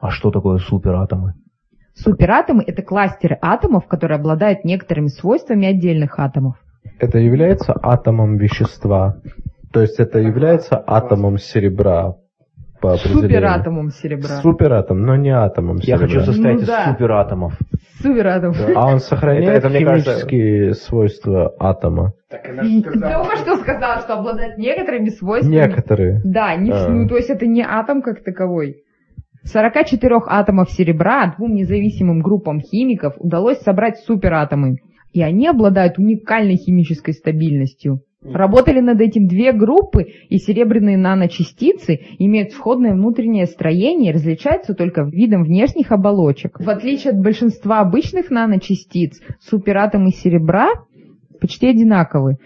[0.00, 1.34] А что такое суператомы?
[1.94, 6.56] Суператомы– это кластеры атомов, которые обладают некоторыми свойствами отдельных атомов.
[6.98, 9.20] Это является атомом вещества.
[9.72, 12.14] То есть это является атомом серебра
[12.80, 12.96] по.
[12.96, 14.40] Суператомом серебра.
[14.42, 16.06] Суператом, но не атомом Я серебра.
[16.06, 16.92] хочу состоять ну, из да.
[16.92, 17.58] суператомов.
[18.00, 18.52] Суператом.
[18.52, 18.72] Да.
[18.74, 20.84] А он сохраняет это, это, химические кажется...
[20.86, 22.12] свойства атома.
[22.28, 23.24] Так она же сказала.
[23.24, 25.54] Только что сказала, что обладает некоторыми свойствами.
[25.54, 26.20] Некоторые.
[26.24, 26.88] Да, не, а.
[26.88, 28.82] ну то есть это не атом как таковой.
[29.44, 34.76] 44 атомов серебра двум независимым группам химиков удалось собрать суператомы.
[35.12, 38.02] И они обладают уникальной химической стабильностью.
[38.22, 45.02] Работали над этим две группы, и серебряные наночастицы имеют сходное внутреннее строение и различаются только
[45.02, 46.60] видом внешних оболочек.
[46.60, 50.68] В отличие от большинства обычных наночастиц, суператомы серебра
[51.40, 52.36] почти одинаковы.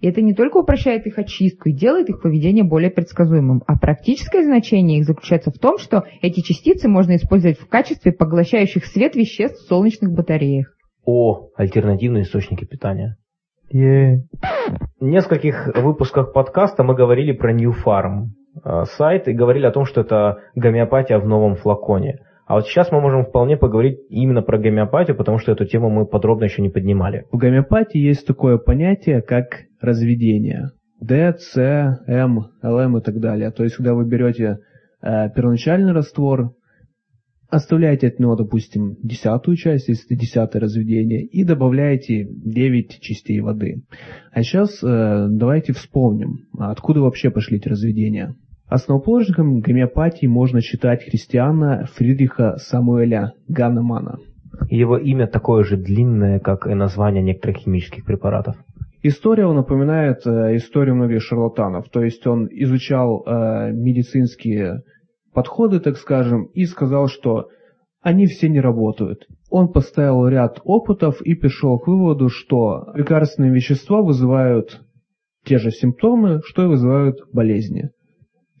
[0.00, 4.44] И это не только упрощает их очистку и делает их поведение более предсказуемым, а практическое
[4.44, 9.64] значение их заключается в том, что эти частицы можно использовать в качестве поглощающих свет веществ
[9.64, 10.76] в солнечных батареях.
[11.04, 13.16] О, альтернативные источники питания.
[13.74, 14.20] В
[15.00, 18.26] нескольких выпусках подкаста мы говорили про New Farm
[18.64, 22.20] э, сайт и говорили о том, что это гомеопатия в новом флаконе.
[22.46, 26.06] А вот сейчас мы можем вполне поговорить именно про гомеопатию, потому что эту тему мы
[26.06, 27.24] подробно еще не поднимали.
[27.32, 30.70] В гомеопатии есть такое понятие, как разведение.
[31.00, 33.50] D, C, M, LM и так далее.
[33.50, 34.58] То есть, когда вы берете
[35.02, 36.52] э, первоначальный раствор,
[37.54, 43.82] оставляете от него, допустим, десятую часть, если это десятое разведение, и добавляете 9 частей воды.
[44.32, 48.34] А сейчас э, давайте вспомним, откуда вообще пошли эти разведения.
[48.66, 54.18] Основоположником гомеопатии можно считать христиана Фридриха Самуэля Ганнемана.
[54.68, 58.56] Его имя такое же длинное, как и название некоторых химических препаратов.
[59.02, 64.82] История его напоминает э, историю многих шарлатанов, то есть он изучал э, медицинские
[65.34, 67.48] подходы, так скажем, и сказал, что
[68.00, 69.26] они все не работают.
[69.50, 74.82] Он поставил ряд опытов и пришел к выводу, что лекарственные вещества вызывают
[75.44, 77.90] те же симптомы, что и вызывают болезни.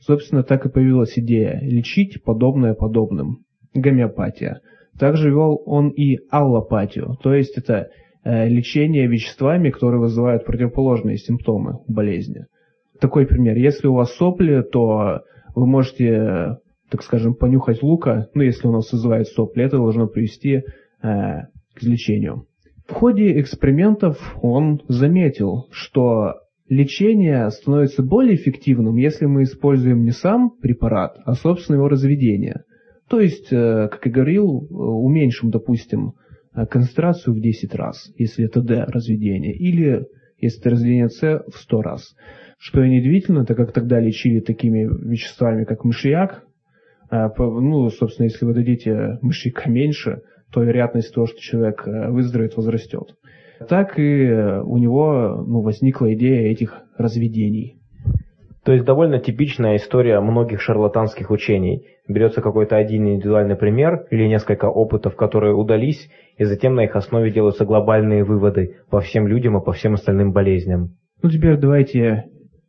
[0.00, 3.44] Собственно, так и появилась идея лечить подобное подобным.
[3.74, 4.60] Гомеопатия.
[4.98, 7.88] Также вел он и аллопатию, то есть это
[8.22, 12.46] э, лечение веществами, которые вызывают противоположные симптомы болезни.
[13.00, 13.56] Такой пример.
[13.56, 15.22] Если у вас сопли, то
[15.56, 16.58] вы можете
[16.94, 20.62] так скажем, понюхать лука, ну, если у нас вызывает сопли, это должно привести э,
[21.02, 22.46] к излечению.
[22.86, 26.34] В ходе экспериментов он заметил, что
[26.68, 32.62] лечение становится более эффективным, если мы используем не сам препарат, а собственно его разведение.
[33.08, 36.12] То есть, э, как я говорил, уменьшим, допустим,
[36.70, 40.06] концентрацию в 10 раз, если это D разведение, или
[40.38, 42.14] если это разведение C в 100 раз.
[42.56, 46.44] Что и неудивительно, так как тогда лечили такими веществами, как мышьяк,
[47.38, 53.14] ну, собственно, если вы дадите мышьяка меньше, то вероятность того, что человек э, выздоровеет, возрастет.
[53.68, 54.30] Так и
[54.64, 57.78] у него ну, возникла идея этих разведений.
[58.64, 61.86] То есть довольно типичная история многих шарлатанских учений.
[62.08, 67.30] Берется какой-то один индивидуальный пример или несколько опытов, которые удались, и затем на их основе
[67.30, 70.96] делаются глобальные выводы по всем людям и по всем остальным болезням.
[71.22, 72.22] Ну теперь давайте э,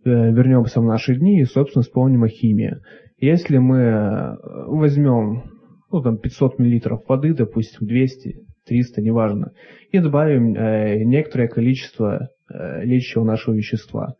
[0.03, 2.77] вернемся в наши дни и, собственно, вспомним о химии.
[3.17, 4.35] Если мы э,
[4.67, 5.43] возьмем
[5.91, 9.51] ну, там 500 мл воды, допустим, 200, 300, неважно,
[9.91, 14.15] и добавим э, некоторое количество э, лечащего нашего вещества,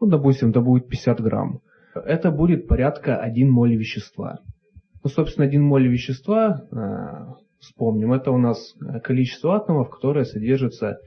[0.00, 1.60] ну, допустим, это будет 50 грамм,
[1.94, 4.40] это будет порядка 1 моль вещества.
[5.02, 10.98] Ну, собственно, 1 моль вещества, э, вспомним, это у нас количество атомов, которое содержится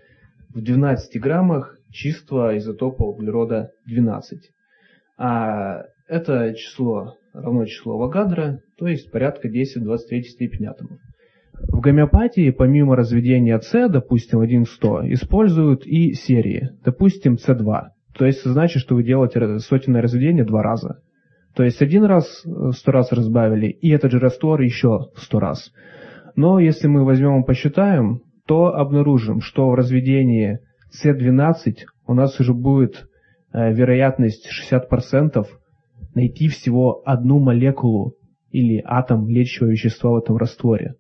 [0.50, 4.40] в 12 граммах чистого изотопа углерода 12.
[5.20, 11.00] А это число равно числу Авогадро, то есть порядка 10 в 23 степени атомов.
[11.54, 17.82] В гомеопатии помимо разведения С, допустим, 1 в 100, используют и серии, допустим, С2.
[18.18, 21.02] То есть это значит, что вы делаете сотенное разведение два раза.
[21.56, 25.72] То есть один раз сто раз разбавили, и этот же раствор еще сто раз.
[26.36, 30.60] Но если мы возьмем и посчитаем, то обнаружим, что в разведении
[31.04, 33.08] С12 у нас уже будет
[33.52, 35.46] э, вероятность 60%
[36.18, 38.16] найти всего одну молекулу
[38.50, 40.96] или атом лечащего вещества в этом растворе.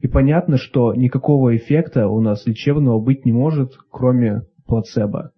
[0.00, 5.30] И понятно, что никакого эффекта у нас лечебного быть не может, кроме плацебо.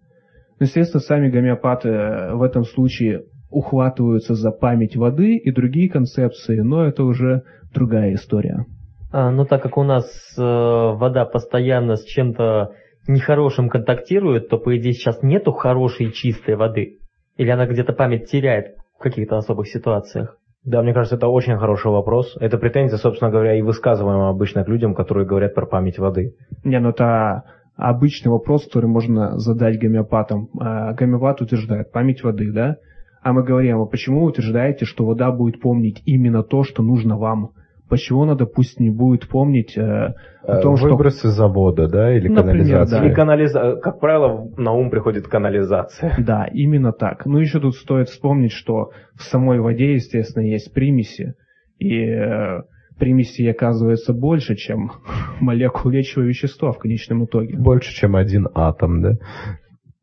[0.59, 6.85] Естественно, сами гомеопаты э, в этом случае ухватываются за память воды и другие концепции, но
[6.85, 8.65] это уже другая история.
[9.11, 10.05] А, ну, так как у нас
[10.37, 12.73] э, вода постоянно с чем-то
[13.07, 16.99] нехорошим контактирует, то, по идее, сейчас нету хорошей чистой воды.
[17.37, 20.37] Или она где-то память теряет в каких-то особых ситуациях?
[20.63, 22.37] Да, мне кажется, это очень хороший вопрос.
[22.39, 26.35] Это претензия, собственно говоря, и высказываемая обычно к людям, которые говорят про память воды.
[26.63, 27.43] Не, ну это
[27.75, 30.49] обычный вопрос, который можно задать гомеопатам.
[30.59, 32.77] А, гомеопат утверждает память воды, да?
[33.23, 37.17] А мы говорим, а почему вы утверждаете, что вода будет помнить именно то, что нужно
[37.17, 37.51] вам?
[37.91, 40.13] Почему она, допустим, не будет помнить э,
[40.43, 41.31] о том, Выбросы что...
[41.31, 42.99] завода, да, или Например, канализация?
[42.99, 43.05] Да.
[43.05, 43.75] Или канализа...
[43.83, 46.15] Как правило, на ум приходит канализация.
[46.17, 47.25] Да, именно так.
[47.25, 51.33] Ну, еще тут стоит вспомнить, что в самой воде, естественно, есть примеси,
[51.79, 52.61] и э,
[52.97, 54.93] примесей оказывается больше, чем
[55.41, 57.57] молекул лечащего вещества в конечном итоге.
[57.57, 59.17] Больше, чем один атом, да?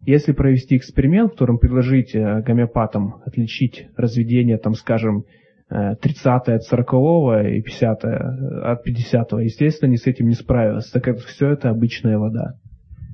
[0.05, 5.25] Если провести эксперимент, в котором предложить э, гомеопатам отличить разведение, там, скажем,
[5.69, 6.93] 30 от 40
[7.47, 12.19] и 50 от 50 естественно, не с этим не справилась, так как все это обычная
[12.19, 12.55] вода.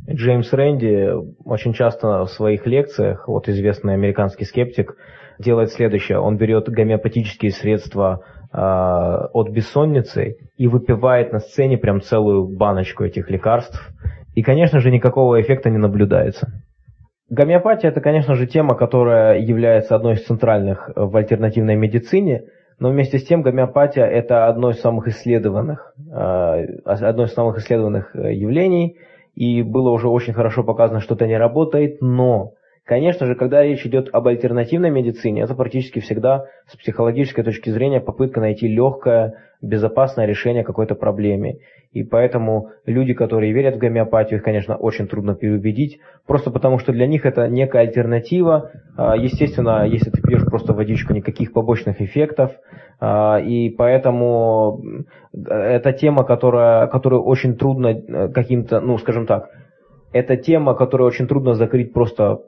[0.09, 1.13] Джеймс Рэнди
[1.45, 4.97] очень часто в своих лекциях, вот известный американский скептик,
[5.39, 6.19] делает следующее.
[6.19, 13.31] Он берет гомеопатические средства э, от бессонницы и выпивает на сцене прям целую баночку этих
[13.31, 13.81] лекарств.
[14.35, 16.64] И, конечно же, никакого эффекта не наблюдается.
[17.35, 22.45] Гомеопатия– это, конечно же, тема, которая является одной из центральных в альтернативной медицине,
[22.79, 28.15] но вместе с тем гомеопатия– это одно из самых исследованных, э, одно из самых исследованных
[28.15, 28.99] э, явлений,
[29.35, 32.53] и было уже очень хорошо показано, что это не работает, но
[32.85, 38.01] Конечно же, когда речь идет об альтернативной медицине, это практически всегда с психологической точки зрения
[38.01, 41.61] попытка найти легкое, безопасное решение какой-то проблеме.
[41.93, 46.93] И поэтому люди, которые верят в гомеопатию, их, конечно, очень трудно переубедить, просто потому что
[46.93, 48.71] для них это некая альтернатива.
[48.99, 52.53] А, естественно, если ты пьешь просто водичку, никаких побочных эффектов.
[53.01, 54.83] А, и поэтому
[55.33, 59.49] это тема, которая, которую очень трудно э, каким-то, ну, скажем так,
[60.13, 62.41] это тема, которую очень трудно закрыть просто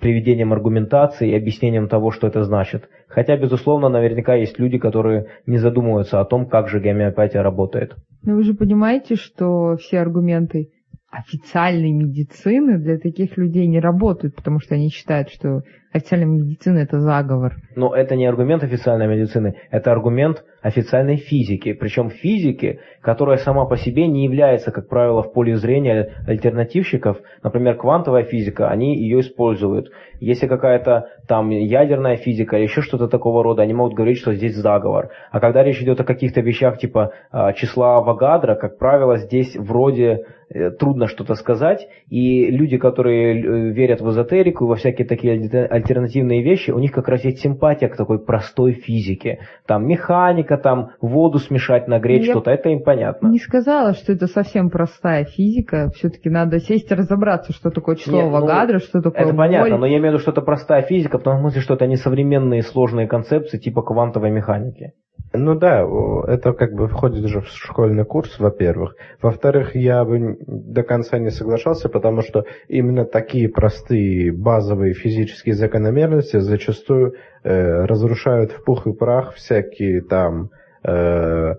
[0.00, 2.88] приведением аргументации и объяснением того, что это значит.
[3.08, 7.96] Хотя, безусловно, наверняка есть люди, которые не задумываются о том, как же гомеопатия работает.
[8.22, 10.70] Но вы же понимаете, что все аргументы
[11.10, 17.00] официальной медицины для таких людей не работают, потому что они считают, что официальная медицина это
[17.00, 17.56] заговор.
[17.76, 21.72] Но это не аргумент официальной медицины, это аргумент официальной физики.
[21.72, 27.16] Причем физики, которая сама по себе не является, как правило, в поле зрения альтернативщиков.
[27.42, 29.90] Например, квантовая физика, они ее используют.
[30.20, 34.56] Если какая-то там ядерная физика или еще что-то такого рода, они могут говорить, что здесь
[34.56, 35.08] заговор.
[35.30, 40.26] А когда речь идет о каких-то вещах типа а, числа Авогадро, как правило, здесь вроде
[40.50, 45.66] э, трудно что-то сказать, и люди, которые э, верят в эзотерику, во всякие такие альте-
[45.66, 49.40] альтернативные вещи, у них как раз есть симпатия к такой простой физике.
[49.66, 52.97] Там механика, там воду смешать, нагреть Я что-то, это им понятно.
[53.28, 55.90] Не сказала, что это совсем простая физика.
[55.94, 59.46] Все-таки надо сесть и разобраться, что такое число Нет, ну, Авогадро, что такое Это моль.
[59.46, 61.86] понятно, но я имею в виду, что это простая физика, в том смысле, что это
[61.86, 64.92] не современные сложные концепции типа квантовой механики.
[65.34, 65.86] Ну да,
[66.26, 68.96] это как бы входит уже в школьный курс, во-первых.
[69.20, 76.38] Во-вторых, я бы до конца не соглашался, потому что именно такие простые базовые физические закономерности
[76.38, 80.48] зачастую э, разрушают в пух и прах всякие там
[80.82, 81.56] э, э,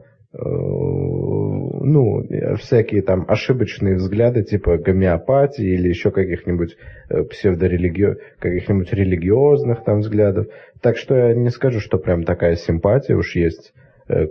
[1.84, 2.24] ну,
[2.58, 6.76] всякие там ошибочные взгляды типа гомеопатии или еще каких-нибудь
[7.10, 8.16] э, псевдорелигио...
[8.40, 10.48] каких-нибудь религиозных там взглядов.
[10.82, 13.74] Так что я не скажу, что прям такая симпатия уж есть
[14.08, 14.28] э,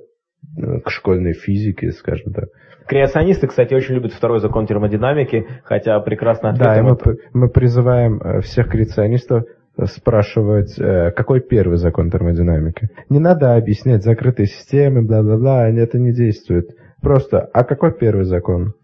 [0.85, 2.49] к школьной физике, скажем так.
[2.87, 8.21] Креационисты, кстати, очень любят второй закон термодинамики, хотя прекрасно Да, и мы, это- мы призываем
[8.21, 9.45] э, всех креационистов
[9.85, 10.75] спрашивать,
[11.15, 12.89] какой первый закон термодинамики.
[13.11, 16.71] Не надо объяснять закрытые системы, бла-бла-бла, они- это не действует.
[17.03, 18.75] Просто, а какой первый закон?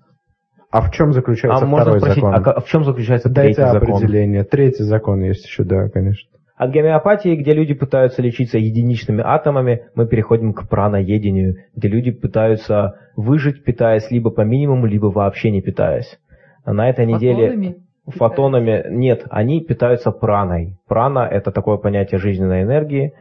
[0.71, 2.43] А в чем заключается А можно второй спросить, закон?
[2.57, 3.95] а в чем заключается Дайте третий закон?
[3.97, 4.45] определение.
[4.45, 6.29] Третий закон есть еще, да, конечно.
[6.57, 12.95] От гомеопатии, где люди пытаются лечиться единичными атомами, мы переходим к праноедению, где люди пытаются
[13.17, 16.19] выжить, питаясь либо по минимуму, либо вообще не питаясь.
[16.65, 17.77] На этой неделе Фотонами?
[18.07, 20.77] фотонами нет, они питаются праной.
[20.87, 23.15] Прана– это такое понятие жизненной энергии,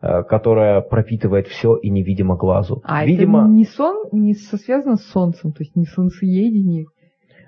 [0.00, 2.80] которая пропитывает все и невидимо глазу.
[2.84, 6.86] А Видимо, это не сон, не связано с солнцем, то есть не солнцеедение.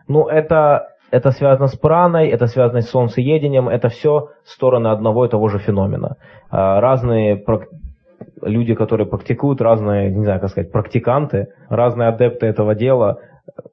[0.09, 5.28] Ну, это, это связано с праной, это связано с солнцеедением, это все стороны одного и
[5.28, 6.16] того же феномена.
[6.51, 7.44] А, Разные
[8.42, 13.20] люди, которые практикуют, разные, не знаю, как сказать, практиканты, разные адепты этого дела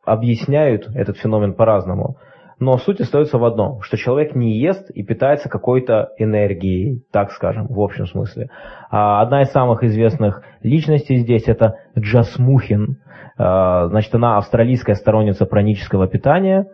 [0.05, 2.17] объясняют этот феномен по-разному.
[2.59, 7.67] Но суть остается в одном, что человек не ест и питается какой-то энергией, так скажем,
[7.67, 8.49] в общем смысле.
[8.89, 12.97] А одна из самых известных личностей здесь это Джасмухин.
[13.37, 16.67] А, Значит, она австралийская сторонница пранического питания,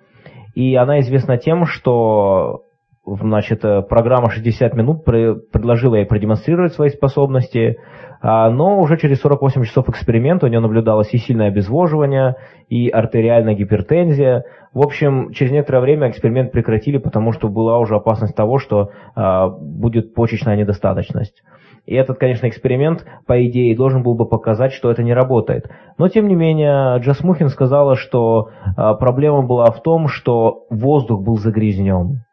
[0.55, 2.63] и она известна тем, что
[3.05, 7.77] значит, э, программа 60 минут пре- предложила ей продемонстрировать свои способности,
[8.21, 12.35] а, но уже через 48 часов эксперимента у нее наблюдалось и сильное обезвоживание,
[12.69, 14.45] и артериальная гипертензия.
[14.73, 19.49] В общем, через некоторое время эксперимент прекратили, потому что была уже опасность того, что а,
[19.49, 21.43] будет почечная недостаточность.
[21.85, 25.69] И этот, конечно, эксперимент, по идее, должен был бы показать, что это не работает.
[25.97, 31.35] Но, тем не менее, Джасмухин сказала, что а, проблема была в том, что воздух был
[31.37, 32.23] загрязнен.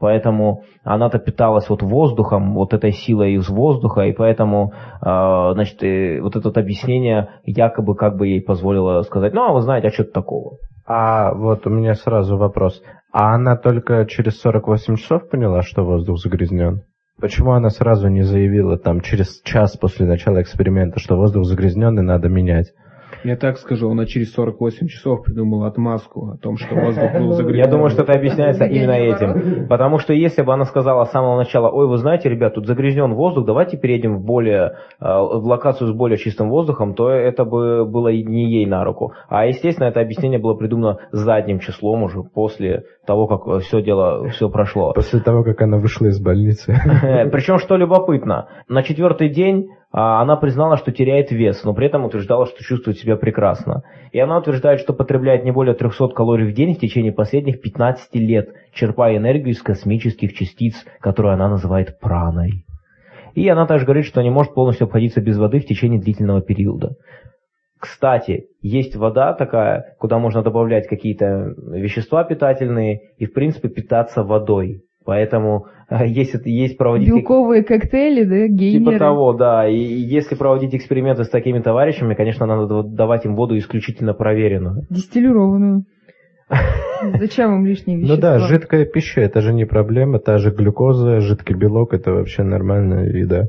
[0.00, 6.20] Поэтому она-то питалась вот воздухом, вот этой силой из воздуха, и поэтому, а, значит, э,
[6.20, 10.12] вот это объяснение якобы как бы ей позволило сказать, ну, а вы знаете, а что-то
[10.12, 10.58] такого.
[10.86, 12.80] А вот у меня сразу вопрос.
[13.12, 16.82] А она только через 48 часов поняла, что воздух загрязнен?
[17.20, 22.02] Почему она сразу не заявила там через час после начала эксперимента, что воздух загрязнен и
[22.02, 22.72] надо менять?
[23.24, 27.64] Я так скажу, она через 48 часов придумала отмазку о том, что воздух был загрязнен.
[27.64, 29.66] Я думаю, что это объясняется именно этим.
[29.68, 33.14] Потому что если бы она сказала с самого начала, ой, вы знаете, ребят, тут загрязнен
[33.14, 37.84] воздух, давайте перейдем в более, э, в локацию с более чистым воздухом, то это бы
[37.84, 39.12] было и не ей на руку.
[39.28, 44.50] А, естественно, это объяснение было придумано задним числом уже после того, как все дело, все
[44.50, 44.92] прошло.
[44.92, 46.74] После того, как она вышла из больницы.
[47.32, 52.04] Причем, что любопытно, на четвертый день а, она признала, что теряет вес, но при этом
[52.04, 53.82] утверждала, что чувствует себя прекрасно.
[54.12, 58.14] И она утверждает, что потребляет не более 300 калорий в день в течение последних 15
[58.16, 62.66] лет, черпая энергию из космических частиц, которую она называет праной.
[63.34, 66.96] И она также говорит, что не может полностью обходиться без воды в течение длительного периода.
[67.80, 74.82] Кстати, есть вода такая, куда можно добавлять какие-то вещества питательные и, в принципе, питаться водой.
[75.04, 77.08] Поэтому э, если есть проводить...
[77.08, 78.84] как- Белковые коктейли, да, гейнеры.
[78.92, 79.66] Типа того, да.
[79.68, 84.82] И и если проводить эксперименты с такими товарищами, конечно, надо давать им воду исключительно проверенную.
[84.90, 85.84] Дистиллированную.
[87.20, 88.16] Зачем им лишние вещества?
[88.16, 92.42] Ну да, жидкая пища, это же не проблема, та же глюкоза, жидкий белок, это вообще
[92.42, 93.46] нормальная еда.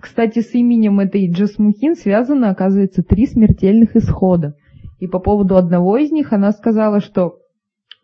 [0.00, 4.54] Кстати, с именем этой Джасмухин связано, оказывается, три смертельных исхода.
[4.98, 7.38] И по поводу одного из них она сказала, что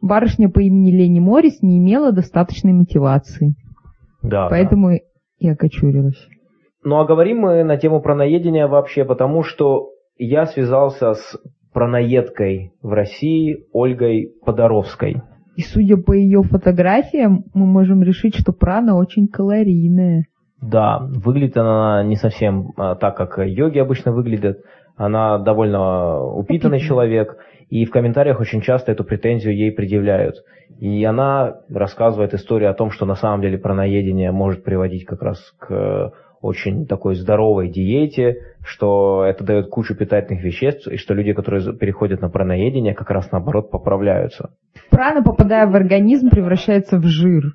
[0.01, 3.55] барышня по имени Лени Моррис не имела достаточной мотивации.
[4.22, 4.49] Да.
[4.49, 4.91] Поэтому
[5.39, 6.28] и окочурилась.
[6.84, 11.39] Ну а говорим мы на тему праноедения вообще, потому что я связался с
[11.72, 15.22] праноедкой в России Ольгой Подоровской.
[15.57, 20.26] И судя по ее фотографиям, мы можем решить, что прана очень калорийная.
[20.61, 24.59] Да, выглядит она не совсем а, так, как йоги обычно выглядят.
[24.97, 27.37] Она довольно упитанный человек,
[27.71, 30.37] и в комментариях очень часто эту претензию ей предъявляют.
[30.81, 35.39] И она рассказывает историю о том, что на самом деле праноедение может приводить как раз
[35.59, 41.77] к очень такой здоровой диете, что это дает кучу питательных веществ, и что люди, которые
[41.77, 44.51] переходят на праноедение, как раз наоборот поправляются.
[44.91, 47.55] Прана, попадая в организм, превращается в жир.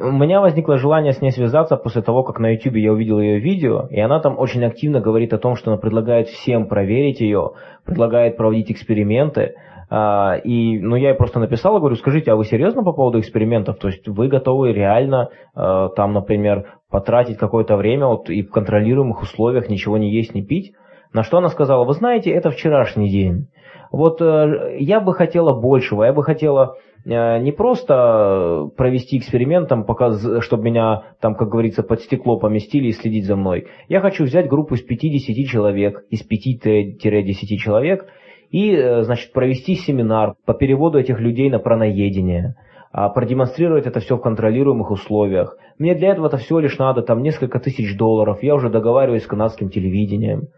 [0.00, 3.40] У меня возникло желание с ней связаться после того, как на YouTube я увидел ее
[3.40, 7.54] видео, и она там очень активно говорит о том, что она предлагает всем проверить ее,
[7.84, 9.56] предлагает проводить эксперименты,
[9.90, 13.78] а, и, ну, я ей просто написал, говорю, скажите, а вы серьезно по поводу экспериментов?
[13.78, 19.22] То есть вы готовы реально, а, там, например, потратить какое-то время вот, и в контролируемых
[19.22, 20.74] условиях ничего не есть, не пить?
[21.12, 23.48] На что она сказала, вы знаете, это вчерашний день.
[23.90, 29.84] Вот э, я бы хотела большего, я бы хотела э, не просто провести эксперимент, там,
[29.84, 33.68] пока, чтобы меня, там, как говорится, под стекло поместили и следить за мной.
[33.88, 38.06] Я хочу взять группу из 5-10 человек, из 5-10 человек,
[38.50, 42.56] и, э, значит, провести семинар по переводу этих людей на праноедение,
[42.92, 45.56] а продемонстрировать это все в контролируемых условиях.
[45.78, 49.26] Мне для этого это всего лишь надо там несколько тысяч долларов, я уже договариваюсь с
[49.26, 50.48] канадским телевидением.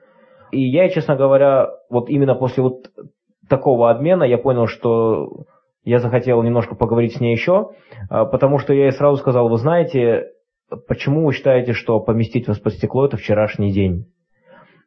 [0.53, 2.91] И я, честно говоря, вот именно после вот
[3.51, 5.45] такого обмена я понял, что
[5.85, 7.71] я захотел немножко поговорить с ней еще,
[8.09, 10.29] а, потому что я ей сразу сказал, вы знаете,
[10.89, 14.07] почему вы считаете, что поместить вас под стекло это вчерашний день?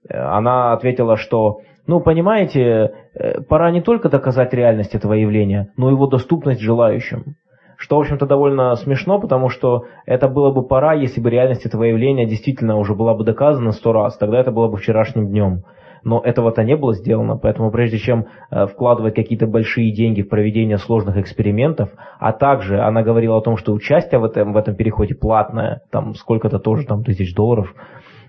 [0.10, 5.94] Она ответила, что ну, понимаете, э, пора не только доказать реальность этого явления, но и
[5.94, 7.36] его доступность желающим.
[7.78, 11.84] Что, в общем-то, довольно смешно, потому что это было бы пора, если бы реальность этого
[11.84, 15.64] явления действительно уже была бы доказана сто раз, тогда это было бы вчерашним днем.
[16.04, 20.78] Но этого-то не было сделано, поэтому прежде чем э, вкладывать какие-то большие деньги в проведение
[20.78, 21.90] сложных экспериментов,
[22.20, 26.14] а также она говорила о том, что участие в этом, в этом переходе платное, там
[26.16, 27.74] сколько-то тоже там тысяч долларов,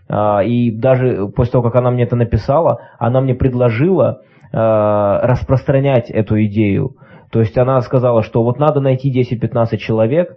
[0.08, 4.22] а, и даже после того, как она мне это написала, она мне предложила
[4.52, 6.96] а, распространять эту идею.
[7.30, 10.36] То есть она сказала, что вот надо найти 10-15 человек,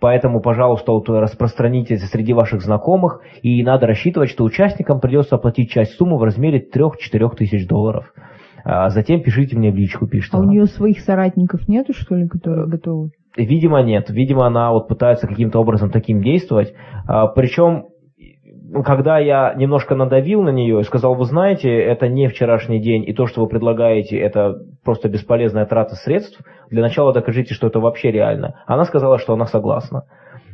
[0.00, 5.70] поэтому, пожалуйста, вот распространите это среди ваших знакомых, и надо рассчитывать, что участникам придется оплатить
[5.70, 8.12] часть суммы в размере 3-4 тысяч долларов.
[8.64, 10.46] А затем пишите мне в личку, пишет А она.
[10.46, 13.10] у нее своих соратников нету, что ли, которые готовы?
[13.36, 14.10] Видимо, нет.
[14.10, 16.74] Видимо, она вот пытается каким-то образом таким действовать.
[17.34, 17.86] Причем
[18.84, 23.14] когда я немножко надавил на нее и сказал, вы знаете, это не вчерашний день, и
[23.14, 26.40] то, что вы предлагаете, это просто бесполезная трата средств,
[26.70, 28.62] для начала докажите, что это вообще реально.
[28.66, 30.04] Она сказала, что она согласна.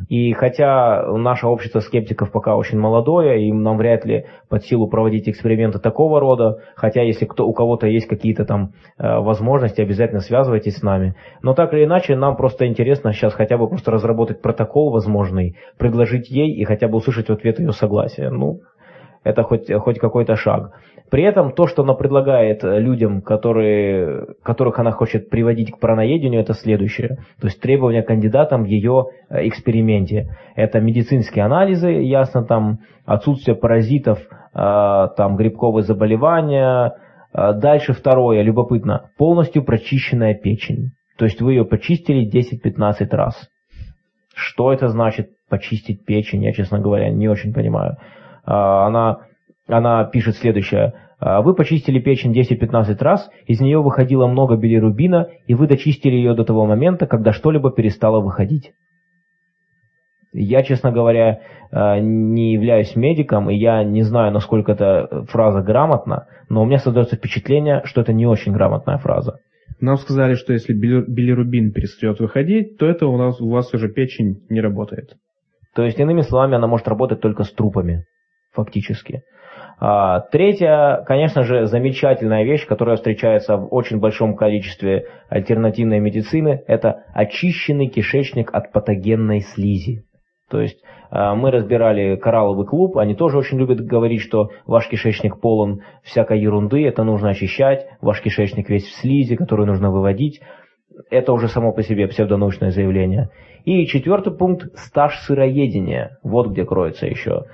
[0.08, 5.28] И хотя наше общество скептиков пока очень молодое, и нам вряд ли под силу проводить
[5.28, 10.78] эксперименты такого рода, хотя если кто, у кого-то есть какие-то там э, возможности, обязательно связывайтесь
[10.78, 11.14] с нами.
[11.42, 16.30] Но так или иначе, нам просто интересно сейчас хотя бы просто разработать протокол возможный, предложить
[16.30, 18.30] ей и хотя бы услышать в ответ ее согласие.
[18.30, 18.60] Ну,
[19.24, 20.72] это хоть, хоть какой-то шаг.
[21.10, 26.54] При этом то, что она предлагает людям, которые, которых она хочет приводить к параноедению, это
[26.54, 27.18] следующее.
[27.40, 30.36] То есть требования кандидатам в ее э, эксперименте.
[30.56, 36.94] Это медицинские анализы, ясно, там отсутствие паразитов, э, там грибковые заболевания.
[37.34, 40.92] Э, дальше второе, любопытно, полностью прочищенная печень.
[41.18, 43.48] То есть вы ее почистили 10-15 раз.
[44.34, 47.98] Что это значит почистить печень, я, честно говоря, не очень понимаю.
[48.46, 49.20] Она,
[49.66, 50.94] она пишет следующее.
[51.18, 56.34] «А, вы почистили печень 10-15 раз, из нее выходило много билирубина, и вы дочистили ее
[56.34, 58.72] до того момента, когда что-либо перестало выходить.
[60.32, 61.40] Я, честно говоря,
[61.70, 66.78] а, не являюсь медиком, и я не знаю, насколько эта фраза грамотна, но у меня
[66.78, 69.38] создается впечатление, что это не очень грамотная фраза.
[69.80, 74.42] Нам сказали, что если билирубин перестает выходить, то это у, нас, у вас уже печень
[74.48, 75.16] не работает.
[75.74, 78.04] То есть, иными словами, она может работать только с трупами
[78.52, 79.22] фактически.
[79.80, 87.04] А, третья, конечно же, замечательная вещь, которая встречается в очень большом количестве альтернативной медицины, это
[87.12, 90.04] очищенный кишечник от патогенной слизи.
[90.50, 90.78] То есть
[91.10, 96.40] а, мы разбирали коралловый клуб, они тоже очень любят говорить, что ваш кишечник полон всякой
[96.40, 100.40] ерунды, это нужно очищать, ваш кишечник весь в слизи, которую нужно выводить.
[101.10, 103.30] Это уже само по себе псевдонаучное заявление.
[103.64, 106.18] И четвертый пункт– стаж сыроедения.
[106.22, 107.46] Вот где кроется еще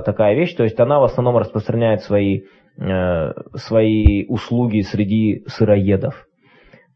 [0.00, 2.42] такая вещь, то есть она в основном распространяет свои,
[2.78, 6.26] э, свои услуги среди сыроедов.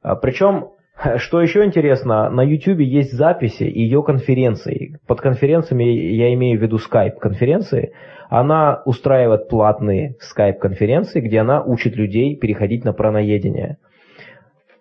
[0.03, 0.69] А, Причем,
[1.17, 4.97] что еще интересно, на YouTube есть записи ее конференций.
[5.07, 7.93] Под конференциями я имею в виду Skype конференции.
[8.31, 13.79] Она устраивает платные Skype конференции, где она учит людей переходить на праноедение.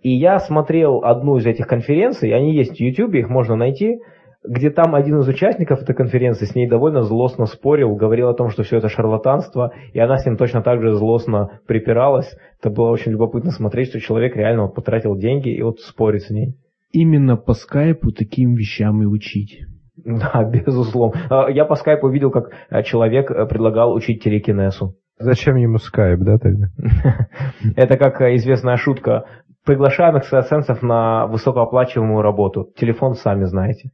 [0.02, 4.00] И я смотрел одну из этих конференций, они есть в YouTube, их можно найти–
[4.48, 8.50] где там один из участников этой конференции с ней довольно злостно спорил, говорил о том,
[8.50, 12.36] что все это шарлатанство, и она с ним точно так же злостно припиралась.
[12.60, 16.30] Это было очень любопытно смотреть, что человек реально вот потратил деньги и вот спорит с
[16.30, 16.56] ней.
[16.92, 19.66] Именно по скайпу таким вещам и учить.
[19.98, 21.20] Да, безусловно.
[21.30, 24.96] А, я по скайпу видел, как э, человек э, предлагал учить телекинесу.
[25.20, 26.68] Зачем ему скайп, да, тогда?
[27.76, 29.26] Это как э, известная шутка.
[29.66, 32.72] Приглашаем экстрасенсов на высокооплачиваемую работу.
[32.78, 33.90] Телефон сами знаете.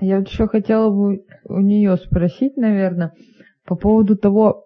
[0.00, 3.12] Я вот еще хотела бы у нее спросить, наверное,
[3.66, 4.64] по поводу того,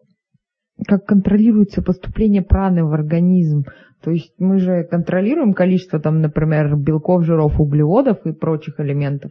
[0.87, 3.65] как контролируется поступление праны в организм.
[4.03, 9.31] То есть мы же контролируем количество, там, например, белков, жиров, углеводов и прочих элементов.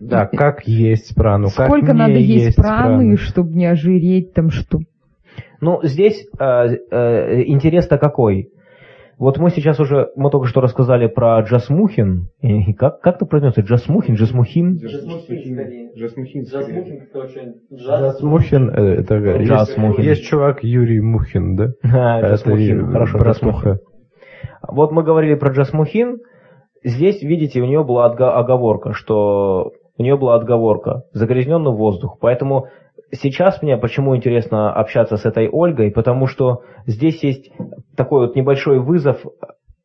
[0.00, 3.16] Да, как есть прану, Сколько как надо есть, праны, прану.
[3.16, 4.78] чтобы не ожиреть, там что?
[5.60, 8.50] Ну, здесь э, э, интерес-то какой?
[9.18, 12.28] Вот мы сейчас уже, мы только что рассказали про Джасмухин.
[12.40, 13.62] И как, как это произносится?
[13.62, 14.78] Джасмухин, Джасмухин?
[14.80, 16.44] Жасмухин.
[17.74, 21.72] Джасмухин, э, это Джаз есть, чувак Юрий Мухин, да?
[21.82, 23.78] А, Это Джасмухин, хорошо, Джасмухин.
[24.68, 26.18] Вот мы говорили про Джасмухин.
[26.84, 32.18] Здесь, видите, у нее была оговорка, что у нее была отговорка загрязненный воздух.
[32.20, 32.68] Поэтому
[33.12, 37.50] сейчас мне почему интересно общаться с этой Ольгой, потому что здесь есть
[37.96, 39.24] такой вот небольшой вызов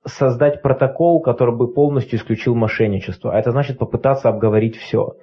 [0.05, 3.33] создать протокол, который бы полностью исключил мошенничество.
[3.33, 5.15] А это значит попытаться обговорить все.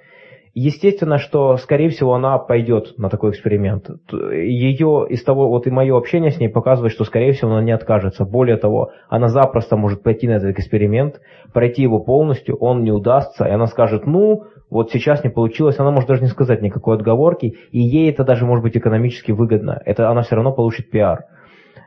[0.53, 3.89] Естественно, что, скорее всего, она пойдет на такой эксперимент.
[4.11, 7.71] Ее из того, вот и мое общение с ней показывает, что, скорее всего, она не
[7.71, 8.25] откажется.
[8.25, 11.21] Более того, она запросто может пойти на этот эксперимент,
[11.53, 15.91] пройти его полностью, он не удастся, и она скажет, ну, вот сейчас не получилось, она
[15.91, 19.79] может даже не сказать никакой отговорки, и ей это даже может быть экономически выгодно.
[19.85, 21.25] Это она все равно получит пиар.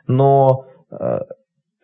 [0.07, 1.21] Но э,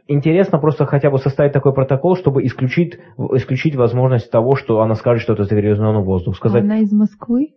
[0.06, 2.98] интересно просто хотя бы составить такой протокол, чтобы исключить,
[3.34, 6.36] исключить возможность того, что она скажет, что это загрязненный воздух.
[6.36, 7.54] Сказать, Она из Москвы?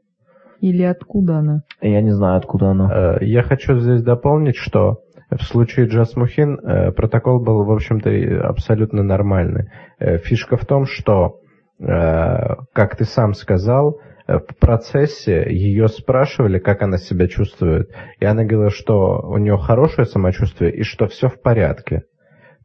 [0.62, 1.64] Или откуда она?
[1.82, 3.18] я не знаю, откуда она.
[3.20, 9.04] Э, Я хочу здесь дополнить, что в случае Джасмухин э, протокол был, в общем-то, абсолютно
[9.04, 9.70] нормальный.
[10.00, 11.40] Э, Фишка в том, что,
[11.86, 18.44] как ты сам сказал, э, в процессе ее спрашивали, как она себя чувствует, и она
[18.44, 22.04] говорила, что у нее хорошее самочувствие и что все в порядке.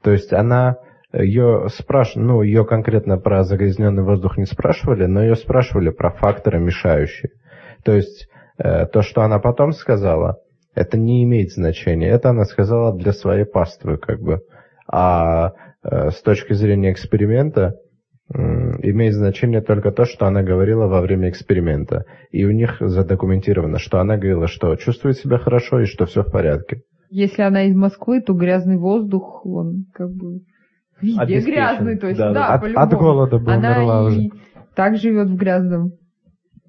[0.03, 0.77] То есть она
[1.13, 6.61] ее спрашивали, ну, ее конкретно про загрязненный воздух не спрашивали, но ее спрашивали про факторы
[6.61, 7.31] мешающие.
[7.85, 10.37] То есть э, то, что она потом сказала,
[10.75, 12.09] это не имеет значения.
[12.09, 14.43] Это она сказала для своей паствы, как бы.
[14.87, 15.53] А
[15.83, 17.75] э, с точки зрения эксперимента
[18.31, 22.05] имеет значение только то, что она говорила во время эксперимента.
[22.31, 26.31] И у них задокументировано, что она говорила, что чувствует себя хорошо и что все в
[26.31, 26.83] порядке.
[27.11, 30.41] Если она из Москвы, то грязный воздух, он как бы
[31.01, 31.99] везде грязный.
[31.99, 32.83] То есть, Да, да, да.
[32.83, 34.29] От, от голода бы Она умерла уже.
[34.75, 35.93] так живет в грязном.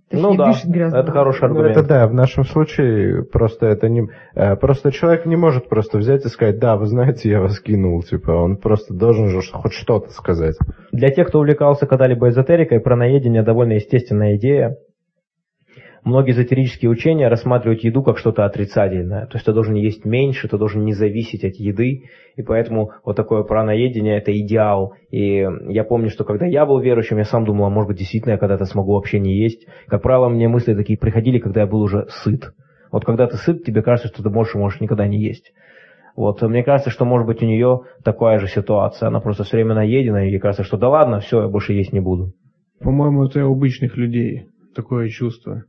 [0.10, 0.51] Точнее, Ну да,
[0.99, 1.78] это хороший Ну, аргумент.
[1.78, 4.07] это да, в нашем случае просто это не...
[4.34, 8.01] э, Просто человек не может просто взять и сказать, да, вы знаете, я вас кинул,
[8.01, 10.55] типа, он просто должен же хоть что-то сказать.
[10.91, 14.78] Для тех, кто увлекался когда-либо эзотерикой, праноедение довольно естественная идея.
[16.04, 19.26] Многие эзотерические учения рассматривают еду как что-то отрицательное.
[19.26, 22.06] То есть ты должен есть меньше, ты должен не зависеть от еды.
[22.36, 24.93] И поэтому вот такое праноедение– это идеал.
[25.12, 28.34] И я помню, что когда я был верующим, я сам думал, а может быть, действительно
[28.34, 29.68] я когда-то смогу вообще не есть.
[29.88, 32.54] Как правило, мне мысли такие приходили, когда я был уже сыт.
[32.91, 35.52] Вот когда ты сыт, тебе кажется, что ты больше можешь никогда не есть.
[36.16, 39.08] Вот, мне кажется, что может быть у нее такая же ситуация.
[39.08, 41.93] Она просто все время наедена, и ей кажется, что да ладно, все, я больше есть
[41.93, 42.34] не буду.
[42.80, 45.64] По-моему, это у обычных людей такое чувство.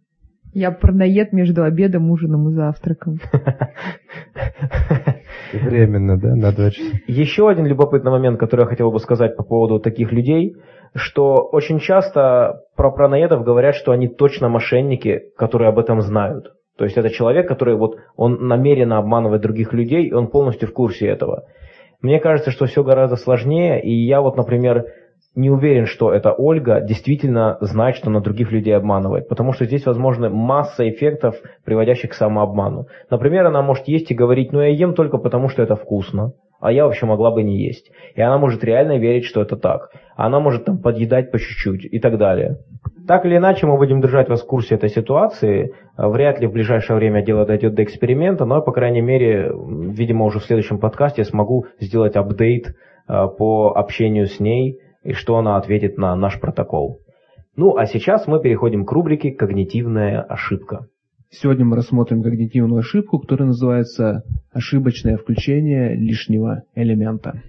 [0.52, 3.20] Я парноед между обедом, ужином и завтраком.
[5.52, 6.96] Временно, да, на два часа.
[7.06, 10.56] Еще один любопытный момент, который я хотел бы сказать по поводу таких людей,
[10.94, 16.52] что очень часто про праноедов говорят, что они точно мошенники, которые об этом знают.
[16.76, 20.72] То есть это человек, который вот он намеренно обманывает других людей, и он полностью в
[20.72, 21.44] курсе этого.
[22.00, 24.86] Мне кажется, что все гораздо сложнее, и я вот, например,
[25.34, 29.86] не уверен, что эта Ольга действительно знает, что она других людей обманывает, потому что здесь
[29.86, 32.86] возможны масса эффектов, приводящих к самообману.
[33.10, 36.72] Например, она может есть и говорить, ну я ем только потому, что это вкусно, а
[36.72, 37.90] я вообще могла бы не есть.
[38.14, 39.90] И она может реально верить, что это так.
[40.16, 42.58] Она может там подъедать по чуть-чуть и так далее.
[43.06, 45.74] Так или иначе, мы будем держать вас в курсе этой ситуации.
[45.96, 50.38] Вряд ли в ближайшее время дело дойдет до эксперимента, но, по крайней мере, видимо, уже
[50.38, 55.56] в следующем подкасте я смогу сделать апдейт э, по общению с ней, и что она
[55.56, 57.00] ответит на наш протокол.
[57.56, 60.86] Ну, а сейчас мы переходим к рубрике «Когнитивная ошибка».
[61.30, 67.42] Сегодня мы рассмотрим когнитивную ошибку, которая называется ошибочное включение лишнего элемента.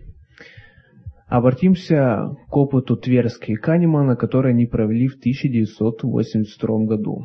[1.27, 7.23] Обратимся к опыту Тверски и Канемана, который они провели в 1982 году.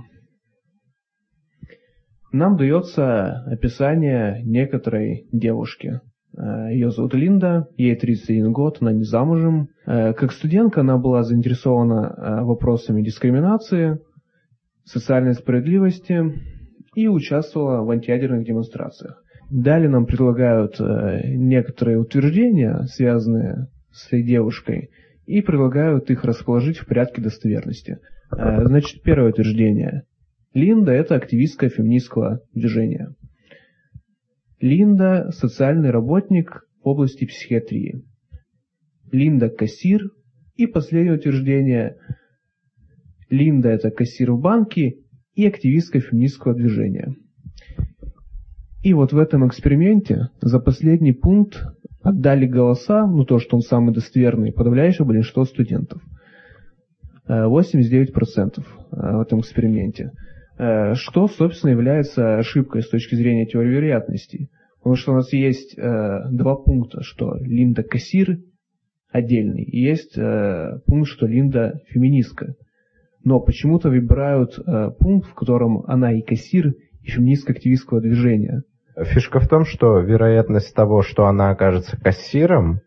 [2.33, 6.01] Нам дается описание некоторой девушки.
[6.37, 9.69] Э, Ее зовут Линда, ей 31 год, она не замужем.
[9.87, 14.01] Э, как студентка она была заинтересована э, вопросами дискриминации,
[14.85, 16.23] социальной справедливости
[16.95, 19.23] и участвовала в антиядерных демонстрациях.
[19.51, 24.91] Далее нам предлагают некоторые утверждения, связанные с этой девушкой,
[25.25, 27.99] и предлагают их расположить в порядке достоверности.
[28.31, 30.03] Значит, первое утверждение.
[30.53, 33.15] Линда– это активистка феминистского движения.
[34.61, 38.05] Линда– социальный работник в области психиатрии.
[39.13, 40.11] Линда– кассир.
[40.57, 41.99] И последнее утверждение.
[43.29, 45.01] Линда– это кассир в банке
[45.35, 47.15] и активистка феминистского движения.
[48.83, 51.63] И вот в этом эксперименте за последний пункт
[52.03, 56.01] отдали голоса, ну то, что он самый достоверный, подавляющее большинство студентов.
[57.29, 60.13] 89% э, в этом эксперименте.
[60.59, 64.49] Э, что, собственно, является ошибкой с точки зрения теории вероятности.
[64.79, 68.39] Потому что у нас есть э, два пункта, что Линда кассир
[69.11, 72.55] отдельный, и есть э, пункт, что Линда феминистка.
[73.23, 74.57] Но почему-то выбирают
[75.01, 78.63] пункт, в котором она и кассир, и феминистка активистского движения.
[78.97, 82.83] Фишка в том, что вероятность того, что она окажется кассиром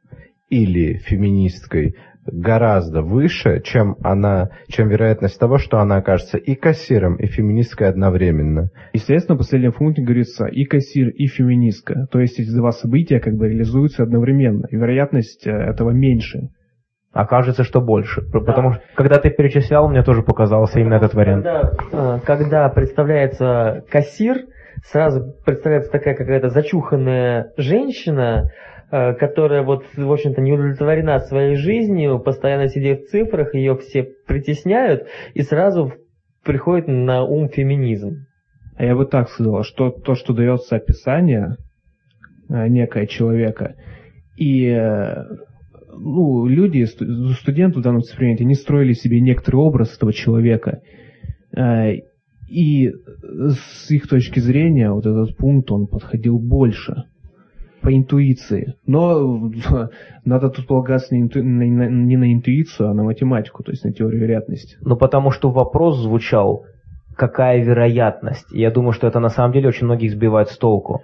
[0.49, 1.95] или феминисткой,
[2.26, 8.70] гораздо выше, чем она, чем вероятность того, что она окажется и кассиром, и феминисткой одновременно.
[8.93, 12.07] Естественно, в последнем пункте говорится и кассир, и феминистка.
[12.11, 16.49] То есть эти два события как бы реализуются одновременно, и вероятность э, этого меньше.
[17.11, 18.22] Окажется, что больше.
[18.32, 18.39] Да.
[18.39, 21.43] Потому что, когда ты перечислял, мне тоже показался именно этот вариант.
[21.43, 24.45] Когда, когда представляется кассир,
[24.84, 28.51] сразу представляется такая какая-то зачуханная женщина,
[28.90, 35.08] которая вот, в общем-то, не удовлетворена своей жизнью, постоянно сидит в цифрах, ее все притесняют,
[35.34, 35.94] и сразу
[36.44, 38.26] приходит на ум феминизм.
[38.76, 41.58] А я бы так сказал, что то, что дается описание
[42.50, 43.76] э, некое человека,
[44.38, 45.24] и э,
[45.92, 50.82] ну, люди, студенты в данном эксперименте, они строили себе некоторый образ этого человека.
[52.48, 57.04] И с их точки зрения вот этот пункт, он подходил больше–
[57.82, 58.75] по интуиции.
[58.86, 59.51] Но
[60.25, 64.21] надо тут полагаться не, на, не на интуицию, а на математику, то есть на теорию
[64.21, 64.77] вероятности.
[64.82, 66.65] Ну, потому что вопрос звучал,
[67.15, 68.47] какая вероятность.
[68.51, 71.03] я думаю, что это на самом деле очень многих сбивает с толку.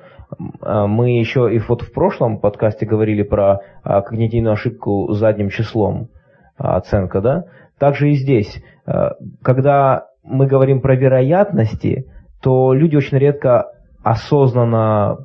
[0.62, 6.08] А, мы еще и вот в прошлом подкасте говорили про а, когнитивную ошибку задним числом,
[6.58, 7.44] а, оценка, да?
[7.78, 8.64] Также и здесь.
[9.44, 12.06] Когда мы говорим про вероятности,
[12.42, 13.66] то люди очень редко
[14.02, 15.18] осознанно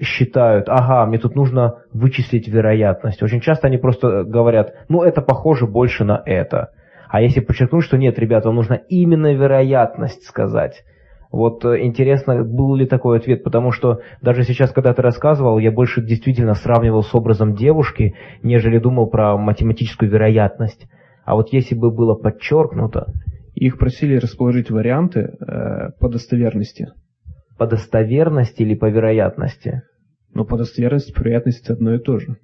[0.00, 3.22] считают, ага, мне тут нужно вычислить вероятность.
[3.22, 6.70] Очень часто они просто говорят, ну это похоже больше на это.
[7.08, 10.84] А если подчеркнуть, что нет, ребята, вам нужно именно вероятность сказать.
[11.30, 15.70] Вот э, интересно, был ли такой ответ, потому что даже сейчас, когда ты рассказывал, я
[15.70, 20.86] больше действительно сравнивал с образом девушки, нежели думал про математическую вероятность.
[21.24, 23.12] А вот если бы было подчеркнуто...
[23.60, 26.92] Их просили расположить варианты э, по достоверности.
[27.58, 29.82] По достоверности или по вероятности?
[30.32, 32.36] Но по достоверности, по вероятности это одно и то же.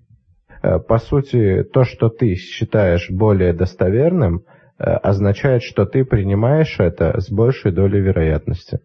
[0.62, 4.42] Э, по сути, то, что ты считаешь более достоверным,
[4.78, 8.80] э, означает, что ты принимаешь это с большей долей вероятности.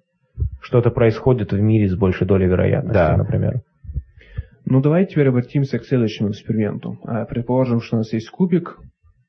[0.62, 3.18] Что-то происходит в мире с большей долей вероятности, да.
[3.18, 3.62] например.
[4.66, 7.00] Ну, давайте теперь обратимся к следующему эксперименту.
[7.04, 8.78] А, предположим, что у нас есть кубик,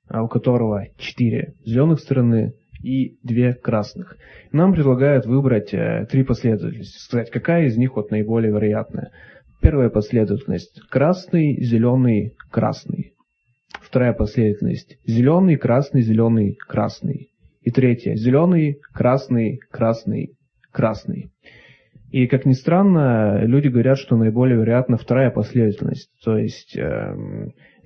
[0.09, 4.16] а, у которого четыре зеленых стороны и две красных.
[4.52, 9.10] Нам предлагают выбрать э, три последовательности, сказать, какая из них вот наиболее вероятная.
[9.60, 13.14] Первая последовательность– красный, зеленый, красный.
[13.80, 17.30] Вторая последовательность– зеленый, красный, зеленый, красный.
[17.62, 20.36] И третья– зеленый, красный, красный,
[20.72, 21.30] красный.
[22.10, 27.14] И, как ни странно, люди говорят, что наиболее вероятна вторая последовательность, то есть э,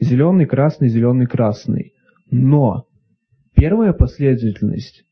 [0.01, 1.93] зеленый, красный, зеленый, красный.
[2.31, 2.87] Но
[3.65, 5.05] первая последовательность,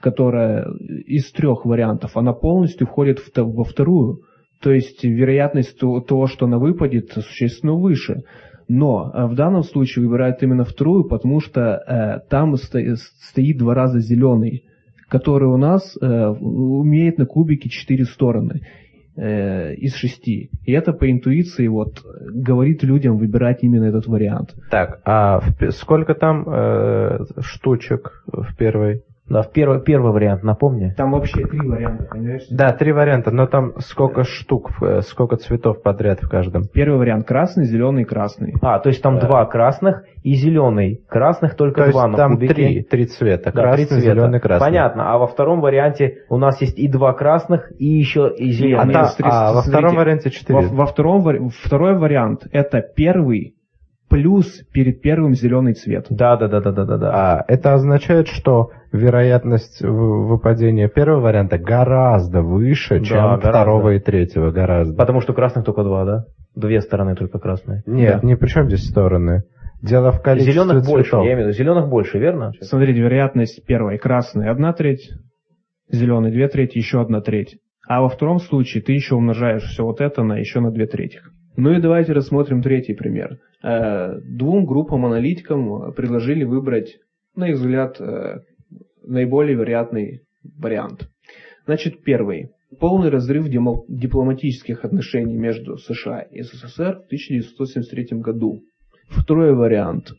[0.00, 0.66] которая
[1.06, 4.22] из трех вариантов, она полностью входит во вторую.
[4.62, 8.22] То есть вероятность того, что она выпадет, существенно выше.
[8.66, 14.00] Но э, в данном случае выбирают именно вторую, потому что э, там стоит два раза
[14.00, 14.64] зеленый,
[15.10, 18.62] который у нас э, умеет на кубике четыре стороны
[19.18, 20.50] э, из шести.
[20.64, 24.54] И это по интуиции вот говорит людям выбирать именно этот вариант.
[24.70, 29.02] Так, а в, сколько там э, штучек в первой?
[29.28, 30.94] Да, в первый, первый вариант, напомни.
[30.96, 32.46] Там вообще три варианта, понимаешь?
[32.50, 36.64] Да, три варианта, но там сколько штук, э, сколько цветов подряд в каждом.
[36.66, 38.54] Первый вариант красный, зеленый, красный.
[38.62, 41.02] А, то есть там два красных и зеленый.
[41.08, 42.54] Красных только То есть два на там кубике.
[42.54, 43.52] три, три цвета.
[43.52, 44.00] Да, красный, три цвета.
[44.14, 44.66] зеленый, красный.
[44.66, 45.12] Понятно.
[45.12, 48.94] А во втором варианте у нас есть и два красных, и еще и А, зеленый.
[48.94, 49.76] та- смотрите, а во смотрите.
[49.78, 50.58] втором варианте четыре.
[50.60, 53.54] Во, во втором, второй вариант это первый
[54.08, 56.06] плюс перед первым зеленый цвет.
[56.10, 57.10] Да, да, да, да, да, да, да.
[57.12, 63.48] А это означает, что вероятность выпадения первого варианта гораздо выше, Да, чем гораздо.
[63.50, 64.96] второго и третьего, гораздо.
[64.96, 66.24] Потому что красных только два, да?
[66.54, 67.82] Две стороны только красные.
[67.86, 69.42] Нет, не при чем здесь стороны.
[69.80, 71.24] Дело в количестве Зеленых больше, цветов.
[71.24, 72.50] я имею в виду, зеленых больше, верно?
[72.60, 75.08] Смотрите, вероятность первой красный одна треть,
[75.90, 77.58] зеленый две трети, еще одна треть.
[77.86, 81.20] А во втором случае ты еще умножаешь все вот это на еще на две трети.
[81.56, 83.38] Ну и давайте рассмотрим третий пример.
[83.62, 86.98] Э, Двум группам аналитикам предложили выбрать,
[87.34, 88.40] на их взгляд, э,
[89.02, 90.22] наиболее вероятный
[90.56, 91.08] вариант.
[91.66, 92.50] Значит, первый.
[92.80, 98.62] Полный разрыв дипломатических отношений между США и СССР в 1973 году.
[99.08, 100.12] Второй вариант.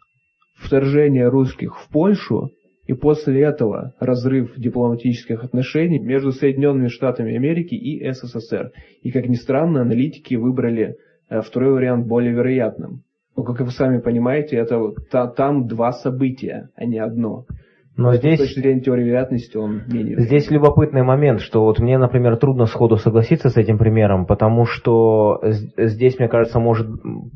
[0.57, 2.51] Вторжение русских в Польшу
[2.87, 8.71] и после этого разрыв дипломатических отношений между Соединенными Штатами Америки и СССР.
[9.03, 10.97] И, как ни странно, аналитики выбрали
[11.29, 13.03] э, второй вариант более вероятным.
[13.35, 17.45] Но, как вы сами понимаете, это та- там два события, а не одно.
[17.95, 21.97] Но С здесь, точки зрения теории вероятности он менее здесь любопытный момент, что вот мне,
[21.97, 25.41] например, трудно сходу согласиться с этим примером, потому что
[25.77, 26.87] здесь, мне кажется, может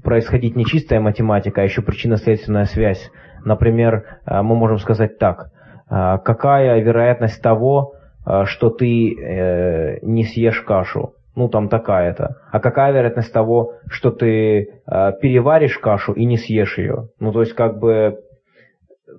[0.04, 3.12] происходить не чистая математика, а еще причинно-следственная связь.
[3.44, 5.52] Например, э, мы можем сказать так.
[5.89, 11.14] э, Какая вероятность того, э, что ты не съешь кашу?
[11.36, 12.38] Ну, там такая-то.
[12.51, 17.09] А какая вероятность того, что ты э, переваришь кашу и не съешь ее?
[17.19, 18.19] Ну, то есть, как бы,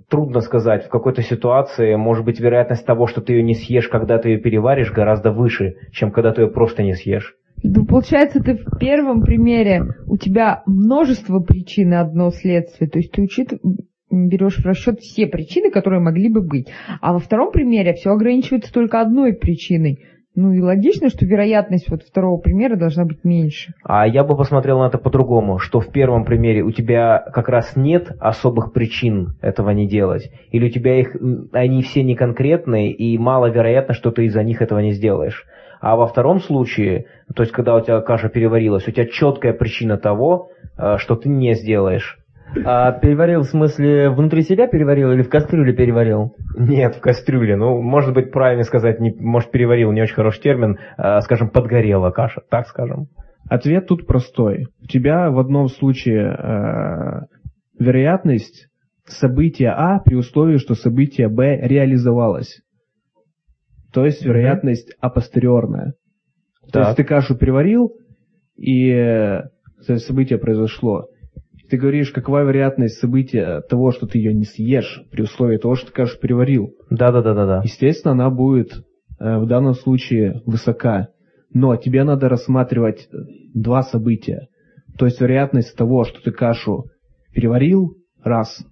[0.08, 0.84] трудно сказать.
[0.84, 4.38] В какой-то ситуации, может быть, вероятность того, что ты ее не съешь, когда ты ее
[4.38, 7.34] переваришь, гораздо выше, чем когда ты ее просто не съешь.
[7.62, 12.90] Ну, получается, ты в первом примере у тебя множество причин и одно следствие.
[12.90, 13.54] То есть ты учит,
[14.10, 16.68] берешь в расчет все причины, которые могли бы быть.
[17.00, 20.04] А во втором примере все ограничивается только одной причиной.
[20.37, 23.72] Ну и логично, что вероятность вот второго примера должна быть меньше.
[23.85, 27.76] А я бы посмотрел на это по-другому, что в первом примере у тебя как раз
[27.76, 31.16] нет особых причин этого не делать, или у тебя их,
[31.53, 35.45] они все не конкретные, и маловероятно, что ты из-за них этого не сделаешь.
[35.80, 39.99] А во втором случае, то есть когда у тебя каша переварилась, у тебя четкая причина
[39.99, 42.18] того, э, что ты не сделаешь.
[42.64, 46.34] А переварил в смысле внутри себя переварил или в кастрюле переварил?
[46.57, 47.57] Нет, в кастрюле.
[47.57, 52.11] Ну, может быть, правильно сказать, не, может, переварил, не очень хороший термин, э, скажем, подгорела
[52.11, 53.09] каша, так скажем.
[53.48, 54.68] Ответ тут простой.
[54.82, 57.20] У тебя в одном случае э,
[57.78, 58.68] вероятность
[59.07, 62.61] события А при условии, что событие Б реализовалось.
[63.92, 65.94] То есть вероятность апостериорная.
[66.66, 66.84] То Так.
[66.86, 67.92] есть ты кашу переварил,
[68.57, 69.42] и э,
[69.86, 71.07] то событие произошло.
[71.64, 75.74] И Ты говоришь, какова вероятность события того, что ты ее не съешь, при условии того,
[75.76, 76.74] что ты кашу переварил.
[76.90, 77.62] Да-да-да-да-да.
[77.64, 78.72] Естественно, она будет
[79.18, 81.08] э, в данном случае высока.
[81.52, 83.16] Но тебе надо рассматривать э,
[83.54, 84.48] два события.
[84.98, 86.86] То есть вероятность того, что ты кашу
[87.32, 88.64] переварил, раз.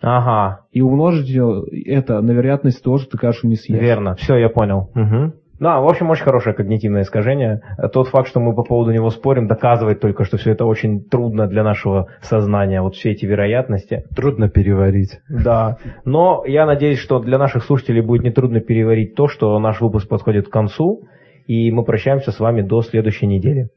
[0.00, 3.80] Ага, И умножить её- это на вероятность того, что ты кашу не съешь.
[3.80, 4.90] Верно, все, я понял.
[4.94, 5.34] Мгм.
[5.62, 7.60] Да, в общем, очень хорошее когнитивное искажение.
[7.92, 11.46] Тот факт, что мы по поводу него спорим, доказывает только, что все это очень трудно
[11.46, 14.04] для нашего сознания, вот все эти вероятности.
[14.16, 15.20] Трудно переварить.
[15.28, 20.08] Да, но я надеюсь, что для наших слушателей будет нетрудно переварить то, что наш выпуск
[20.08, 21.04] подходит к концу,
[21.46, 23.68] и мы прощаемся с вами до следующей недели.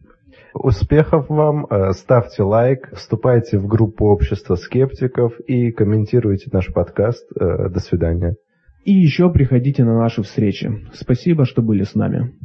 [0.55, 7.27] Успехов вам, э, ставьте лайк, вступайте в группу общества скептиков и комментируйте наш подкаст.
[7.39, 8.38] Э, До свидания.
[8.86, 10.71] И еще приходите на наши встречи.
[10.93, 12.36] Спасибо, что были с нами.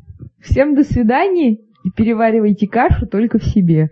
[0.41, 3.91] Всем до свидания и переваривайте кашу только в себе.